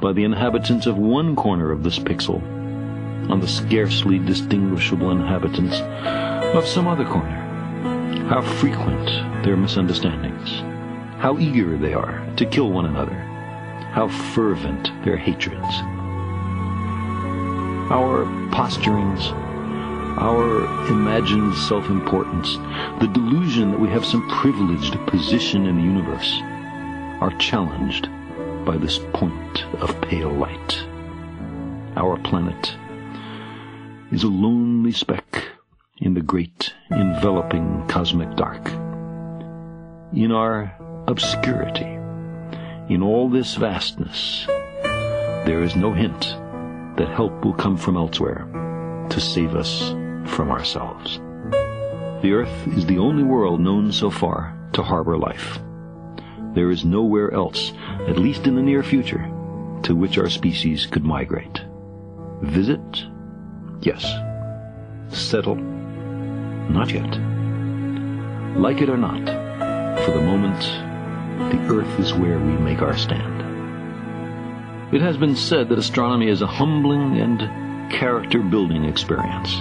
by 0.00 0.12
the 0.12 0.24
inhabitants 0.24 0.86
of 0.86 0.96
one 0.96 1.36
corner 1.36 1.70
of 1.70 1.82
this 1.82 1.98
pixel 1.98 2.42
on 3.30 3.40
the 3.40 3.48
scarcely 3.48 4.18
distinguishable 4.18 5.10
inhabitants 5.10 5.80
of 6.56 6.66
some 6.66 6.86
other 6.86 7.04
corner. 7.04 7.40
How 8.28 8.40
frequent 8.40 9.06
their 9.44 9.56
misunderstandings, 9.56 10.50
how 11.20 11.38
eager 11.38 11.76
they 11.76 11.94
are 11.94 12.24
to 12.36 12.46
kill 12.46 12.70
one 12.70 12.86
another, 12.86 13.33
how 13.94 14.08
fervent 14.34 14.90
their 15.04 15.16
hatreds 15.16 15.74
our 17.90 18.24
posturings, 18.50 19.30
our 20.18 20.64
imagined 20.88 21.54
self-importance, 21.54 22.56
the 23.00 23.10
delusion 23.12 23.70
that 23.70 23.80
we 23.80 23.88
have 23.88 24.06
some 24.06 24.26
privileged 24.30 24.94
position 25.06 25.66
in 25.66 25.76
the 25.76 25.82
universe, 25.82 26.40
are 27.20 27.36
challenged 27.38 28.08
by 28.64 28.76
this 28.78 28.98
point 29.12 29.66
of 29.80 30.00
pale 30.00 30.32
light. 30.32 30.86
Our 31.96 32.16
planet 32.18 32.74
is 34.10 34.22
a 34.22 34.28
lonely 34.28 34.92
speck 34.92 35.44
in 35.98 36.14
the 36.14 36.22
great 36.22 36.72
enveloping 36.90 37.86
cosmic 37.86 38.34
dark. 38.34 38.66
In 40.14 40.32
our 40.32 40.74
obscurity, 41.06 41.98
in 42.88 43.02
all 43.02 43.28
this 43.28 43.54
vastness, 43.54 44.46
there 45.46 45.62
is 45.62 45.76
no 45.76 45.92
hint 45.92 46.36
that 46.96 47.08
help 47.08 47.44
will 47.44 47.54
come 47.54 47.76
from 47.76 47.96
elsewhere 47.96 48.46
to 49.10 49.20
save 49.20 49.54
us 49.54 49.90
from 50.34 50.50
ourselves. 50.50 51.18
The 52.22 52.32
earth 52.32 52.68
is 52.76 52.86
the 52.86 52.98
only 52.98 53.22
world 53.22 53.60
known 53.60 53.92
so 53.92 54.10
far 54.10 54.56
to 54.72 54.82
harbor 54.82 55.16
life. 55.16 55.58
There 56.54 56.70
is 56.70 56.84
nowhere 56.84 57.32
else, 57.32 57.72
at 58.06 58.18
least 58.18 58.46
in 58.46 58.54
the 58.54 58.62
near 58.62 58.82
future, 58.82 59.30
to 59.82 59.94
which 59.94 60.18
our 60.18 60.30
species 60.30 60.86
could 60.86 61.04
migrate. 61.04 61.62
Visit? 62.42 63.04
Yes. 63.80 64.04
Settle? 65.08 65.56
Not 65.56 66.90
yet. 66.90 67.18
Like 68.56 68.80
it 68.80 68.88
or 68.88 68.96
not, 68.96 69.26
for 70.04 70.12
the 70.12 70.20
moment, 70.20 70.62
the 71.38 71.58
earth 71.72 72.00
is 72.00 72.14
where 72.14 72.38
we 72.38 72.52
make 72.58 72.82
our 72.82 72.96
stand. 72.96 73.42
It 74.94 75.00
has 75.00 75.16
been 75.16 75.36
said 75.36 75.68
that 75.68 75.78
astronomy 75.78 76.28
is 76.28 76.42
a 76.42 76.46
humbling 76.46 77.18
and 77.18 77.92
character-building 77.92 78.84
experience. 78.84 79.56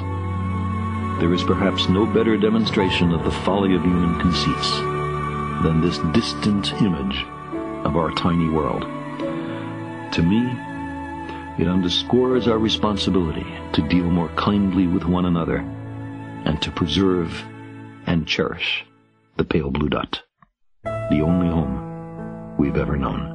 There 1.20 1.34
is 1.34 1.44
perhaps 1.44 1.90
no 1.90 2.06
better 2.06 2.38
demonstration 2.38 3.12
of 3.14 3.24
the 3.24 3.32
folly 3.32 3.76
of 3.76 3.84
human 3.84 4.20
conceits 4.20 4.72
than 5.64 5.82
this 5.82 5.98
distant 6.14 6.74
image 6.82 7.24
of 7.86 7.96
our 7.96 8.12
tiny 8.12 8.50
world. 8.50 8.84
To 10.14 10.22
me, 10.22 10.46
it 11.64 11.68
underscores 11.68 12.48
our 12.48 12.58
responsibility 12.58 13.46
to 13.74 13.88
deal 13.88 14.06
more 14.06 14.30
kindly 14.30 14.88
with 14.88 15.06
one 15.06 15.26
another 15.26 15.58
and 16.46 16.62
to 16.62 16.72
preserve 16.72 17.44
and 18.06 18.28
cherish 18.28 18.86
the 19.38 19.44
pale 19.46 19.70
blue 19.72 19.90
dot, 19.90 20.24
the 20.84 21.22
only 21.22 21.48
we've 22.64 22.78
ever 22.78 22.96
known. 22.96 23.33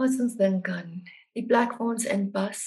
As 0.00 0.16
ons 0.16 0.32
dink 0.40 0.68
aan 0.72 1.02
die 1.36 1.42
plek 1.44 1.74
waar 1.76 1.90
ons 1.92 2.06
inpas 2.08 2.62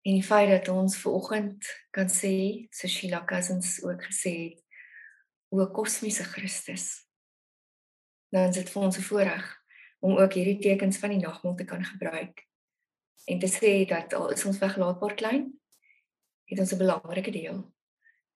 en 0.00 0.16
die 0.16 0.24
feit 0.24 0.48
dat 0.48 0.70
ons 0.72 0.96
ver 0.96 1.12
oggend 1.18 1.66
kan 1.92 2.08
sê, 2.08 2.32
so 2.72 2.88
Sheila 2.88 3.20
Cousins 3.28 3.74
ook 3.84 4.06
gesê 4.08 4.32
het, 4.38 4.62
o 5.52 5.66
kosmiese 5.68 6.24
Christus. 6.24 6.86
Dan 8.32 8.48
is 8.48 8.56
dit 8.56 8.72
vir 8.72 8.82
ons 8.82 8.96
'n 8.96 9.08
voorreg 9.10 9.44
om 10.00 10.16
ook 10.16 10.32
hierdie 10.32 10.62
tekens 10.62 10.96
van 10.96 11.10
die 11.10 11.20
nagmaal 11.20 11.56
te 11.56 11.68
kan 11.68 11.84
gebruik 11.84 12.46
en 13.28 13.38
te 13.38 13.46
sê 13.46 13.84
dat 13.84 14.14
al 14.14 14.32
is 14.32 14.44
ons 14.44 14.58
weglaatbaar 14.58 15.14
klein, 15.14 15.52
het 16.48 16.58
ons 16.58 16.72
'n 16.72 16.78
belangrike 16.78 17.30
deel 17.30 17.60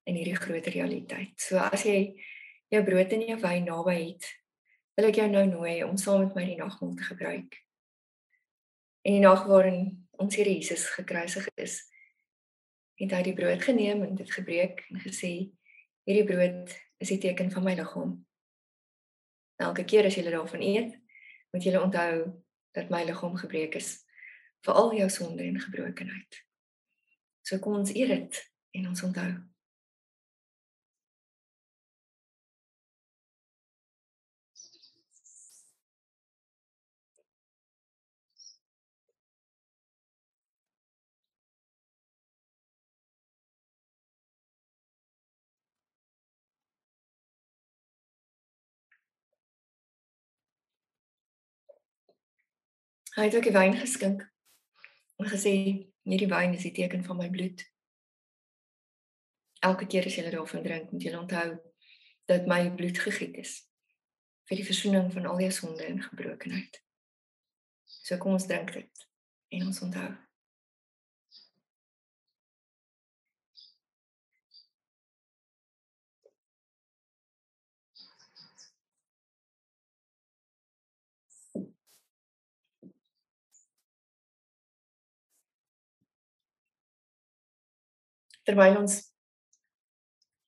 in 0.05 0.15
hierdie 0.15 0.37
groter 0.37 0.73
realiteit. 0.73 1.33
So 1.41 1.57
as 1.57 1.83
jy 1.83 2.13
jou 2.69 2.85
brood 2.85 3.13
en 3.13 3.21
jou 3.21 3.41
wyn 3.41 3.65
naby 3.65 4.13
het, 4.13 4.44
wil 4.95 5.09
ek 5.09 5.19
jou 5.19 5.27
nou 5.31 5.45
nooi 5.49 5.75
om 5.87 5.97
saam 5.99 6.25
met 6.25 6.37
my 6.37 6.45
die 6.47 6.61
nagmaal 6.61 6.95
te 6.95 7.07
gebruik. 7.09 7.59
En 9.05 9.17
die 9.17 9.25
nag 9.25 9.45
waarin 9.51 10.07
ons 10.23 10.37
Here 10.37 10.51
Jesus 10.51 10.87
gekruisig 10.95 11.49
is, 11.61 11.81
het 13.01 13.11
hy 13.11 13.23
die 13.27 13.35
brood 13.35 13.63
geneem 13.63 14.05
en 14.07 14.15
dit 14.15 14.31
gebreek 14.31 14.85
en 14.89 15.03
gesê: 15.03 15.51
"Hierdie 16.07 16.29
brood 16.29 16.71
is 17.03 17.11
die 17.11 17.19
teken 17.19 17.51
van 17.51 17.65
my 17.65 17.75
liggaam." 17.75 18.15
Elke 19.57 19.85
keer 19.85 20.07
as 20.07 20.15
jy 20.15 20.31
daarvan 20.31 20.63
eet, 20.63 20.95
moet 21.53 21.65
jy 21.65 21.77
onthou 21.79 22.43
dat 22.75 22.91
my 22.91 23.05
liggaam 23.05 23.37
gebreek 23.37 23.75
is 23.75 24.05
vir 24.65 24.75
al 24.75 24.95
jou 24.95 25.09
sonde 25.11 25.43
en 25.43 25.61
gebrokenheid. 25.61 26.41
So 27.43 27.59
kom 27.59 27.75
ons 27.83 27.93
eet 27.95 28.09
dit 28.09 28.41
en 28.79 28.89
ons 28.89 29.03
onthou 29.03 29.33
Hy 53.15 53.29
het 53.29 53.37
ook 53.37 53.47
die 53.47 53.55
wyn 53.55 53.77
geskink 53.79 54.25
en 55.23 55.29
gesê 55.31 55.53
hierdie 56.03 56.31
wyn 56.31 56.57
is 56.57 56.65
die 56.67 56.75
teken 56.75 57.05
van 57.07 57.21
my 57.21 57.29
bloed. 57.31 57.63
Elke 59.63 59.87
keer 59.87 60.09
as 60.11 60.17
jy 60.19 60.25
daarvan 60.27 60.65
drink, 60.65 60.91
moet 60.91 61.07
jy 61.07 61.15
onthou 61.17 61.47
dat 62.27 62.49
my 62.51 62.59
bloed 62.75 62.99
gegiet 62.99 63.39
is 63.45 63.55
vir 64.49 64.59
die 64.61 64.67
verzoening 64.67 65.13
van 65.15 65.31
al 65.31 65.41
jou 65.41 65.53
sonde 65.55 65.87
en 65.87 66.03
gebrokenheid. 66.03 66.81
So 67.87 68.19
kom 68.19 68.35
ons 68.37 68.49
drink 68.51 68.75
dit 68.75 69.07
en 69.55 69.67
ons 69.71 69.81
onthou. 69.87 70.11
Terwyl 88.45 88.79
ons 88.83 89.01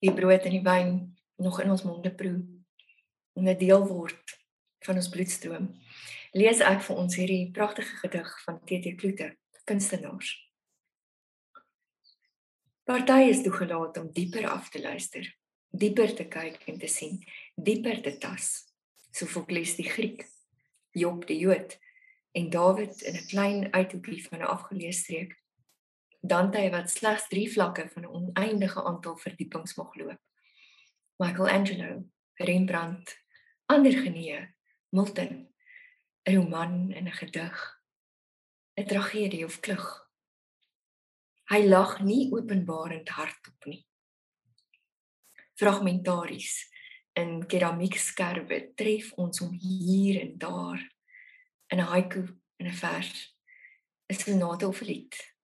die 0.05 0.13
brood 0.13 0.45
en 0.45 0.55
die 0.55 0.65
wyn 0.65 0.91
nog 1.43 1.61
in 1.61 1.73
ons 1.73 1.85
monde 1.85 2.13
proe 2.15 2.45
en 3.37 3.49
'n 3.49 3.59
deel 3.59 3.87
word 3.87 4.37
van 4.87 4.97
ons 4.97 5.09
bloedstroom. 5.09 5.69
Lees 6.33 6.61
ek 6.61 6.83
vir 6.83 6.97
ons 6.97 7.17
hierdie 7.17 7.51
pragtige 7.53 7.97
gedig 8.03 8.29
van 8.45 8.61
TT 8.65 8.95
Kloete, 8.97 9.37
kunstenaars. 9.65 10.35
Party 12.85 13.31
is 13.31 13.43
toegelaat 13.43 13.97
om 13.99 14.13
dieper 14.13 14.47
af 14.49 14.71
te 14.71 14.81
luister, 14.81 15.27
dieper 15.71 16.15
te 16.15 16.29
kyk 16.29 16.69
en 16.69 16.79
te 16.79 16.87
sien, 16.87 17.19
dieper 17.57 18.03
te 18.03 18.19
tas. 18.19 18.67
Sofokles 19.11 19.75
die 19.77 19.89
Griek, 19.89 20.27
Job 20.93 21.27
die 21.27 21.39
Jood 21.39 21.79
en 22.33 22.51
Dawid 22.51 23.03
in 23.03 23.17
'n 23.17 23.27
klein 23.27 23.73
uithoekie 23.73 24.23
van 24.29 24.41
'n 24.41 24.53
afgeleë 24.55 24.93
streek 24.93 25.35
Dante 26.27 26.71
wat 26.71 26.91
slegs 26.91 27.29
3 27.29 27.53
vlakke 27.53 27.89
van 27.89 28.03
'n 28.03 28.15
oneindige 28.19 28.85
aantal 28.85 29.17
verdiepings 29.17 29.75
mag 29.75 29.95
loop. 29.95 30.21
Michelangelo, 31.17 32.05
Rembrandt, 32.35 33.25
ander 33.67 33.93
genee, 33.93 34.55
Milton, 34.89 35.55
'n 36.23 36.35
roman 36.35 36.93
en 36.93 37.07
'n 37.07 37.13
gedig, 37.13 37.83
'n 38.75 38.87
tragedie 38.87 39.45
of 39.45 39.61
klug. 39.61 40.11
Hy 41.45 41.67
lag 41.67 42.01
nie 42.01 42.33
openbarend 42.33 43.09
hardop 43.09 43.65
nie. 43.65 43.87
Fragmentaries 45.55 46.75
in 47.13 47.47
keramiekskerwe 47.47 48.75
tref 48.75 49.13
ons 49.13 49.41
om 49.41 49.53
hier 49.53 50.21
en 50.21 50.39
daar 50.39 50.93
in 51.67 51.79
'n 51.79 51.89
haiku 51.93 52.41
en 52.57 52.67
'n 52.67 52.73
vers, 52.73 53.37
'n 54.07 54.15
sonate 54.15 54.69
of 54.69 54.81
'n 54.81 54.85
lied 54.85 55.36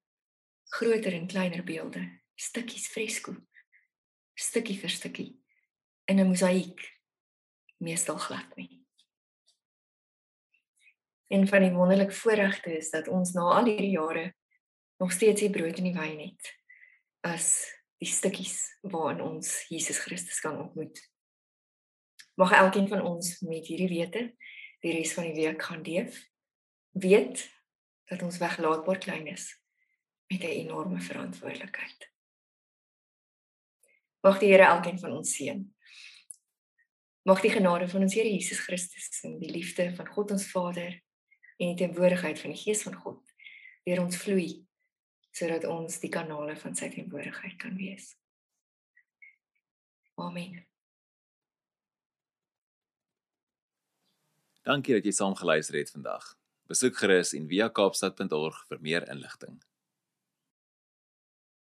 groter 0.73 1.13
en 1.13 1.27
kleiner 1.27 1.65
beelde, 1.65 2.01
stukkies 2.35 2.87
fresko, 2.89 3.35
stukkie 4.35 4.79
vir 4.81 4.91
stukkie. 4.91 5.31
In 6.09 6.19
'n 6.19 6.29
mosaïek, 6.29 6.81
meestal 7.77 8.17
glad 8.17 8.57
nie. 8.57 8.81
En 11.29 11.49
van 11.49 11.61
die 11.61 11.73
wonderlike 11.73 12.13
voorregte 12.13 12.77
is 12.77 12.91
dat 12.91 13.09
ons 13.09 13.33
na 13.33 13.41
al 13.41 13.65
hierdie 13.65 13.91
jare 13.91 14.35
nog 14.97 15.13
steeds 15.13 15.41
hier 15.41 15.51
brood 15.51 15.79
en 15.79 15.85
die 15.85 15.95
wyn 15.95 16.19
het 16.19 16.53
as 17.21 17.69
die 17.99 18.09
stukkies 18.09 18.79
waarin 18.81 19.21
ons 19.21 19.69
Jesus 19.69 19.99
Christus 19.99 20.41
kan 20.41 20.59
ontmoet. 20.59 21.11
Mag 22.35 22.53
elkeen 22.53 22.89
van 22.89 23.03
ons 23.03 23.41
met 23.41 23.67
hierdie 23.67 23.89
wete 23.89 24.37
die 24.81 24.93
res 24.93 25.13
van 25.13 25.25
die 25.25 25.35
week 25.45 25.63
gaan 25.63 25.83
leef, 25.83 26.29
weet 26.91 27.51
dat 28.05 28.23
ons 28.23 28.39
weglaatbaar 28.39 28.99
klein 28.99 29.27
is 29.27 29.62
met 30.33 30.43
'n 30.43 30.47
enorme 30.65 31.01
verantwoordelikheid. 31.01 32.11
Mag 34.21 34.39
die 34.39 34.49
Here 34.49 34.63
elkeen 34.63 34.99
van 34.99 35.13
ons 35.13 35.35
seën. 35.35 35.75
Mag 37.23 37.41
die 37.41 37.51
genade 37.51 37.89
van 37.89 38.01
ons 38.01 38.15
Here 38.15 38.31
Jesus 38.31 38.61
Christus 38.61 39.23
en 39.23 39.39
die 39.39 39.51
liefde 39.51 39.95
van 39.95 40.07
God 40.07 40.31
ons 40.31 40.51
Vader 40.51 41.03
en 41.57 41.67
die 41.67 41.75
teenwoordigheid 41.75 42.41
van 42.41 42.51
die 42.51 42.61
Gees 42.61 42.83
van 42.83 42.95
God 42.95 43.35
deur 43.85 44.01
ons 44.05 44.17
vloei 44.17 44.67
sodat 45.31 45.65
ons 45.65 45.99
die 45.99 46.11
kanale 46.11 46.57
van 46.57 46.75
sy 46.75 46.89
teenwoordigheid 46.89 47.57
kan 47.57 47.77
wees. 47.77 48.17
Amen. 50.15 50.67
Dankie 54.63 54.95
dat 54.95 55.05
jy 55.05 55.13
saam 55.13 55.35
geluister 55.35 55.79
het 55.79 55.91
vandag. 55.91 56.39
Besoek 56.67 56.97
gerus 56.97 57.33
en 57.33 57.49
via 57.49 57.69
kaapstad.org 57.69 58.67
vir 58.69 58.81
meer 58.81 59.09
inligting. 59.11 59.63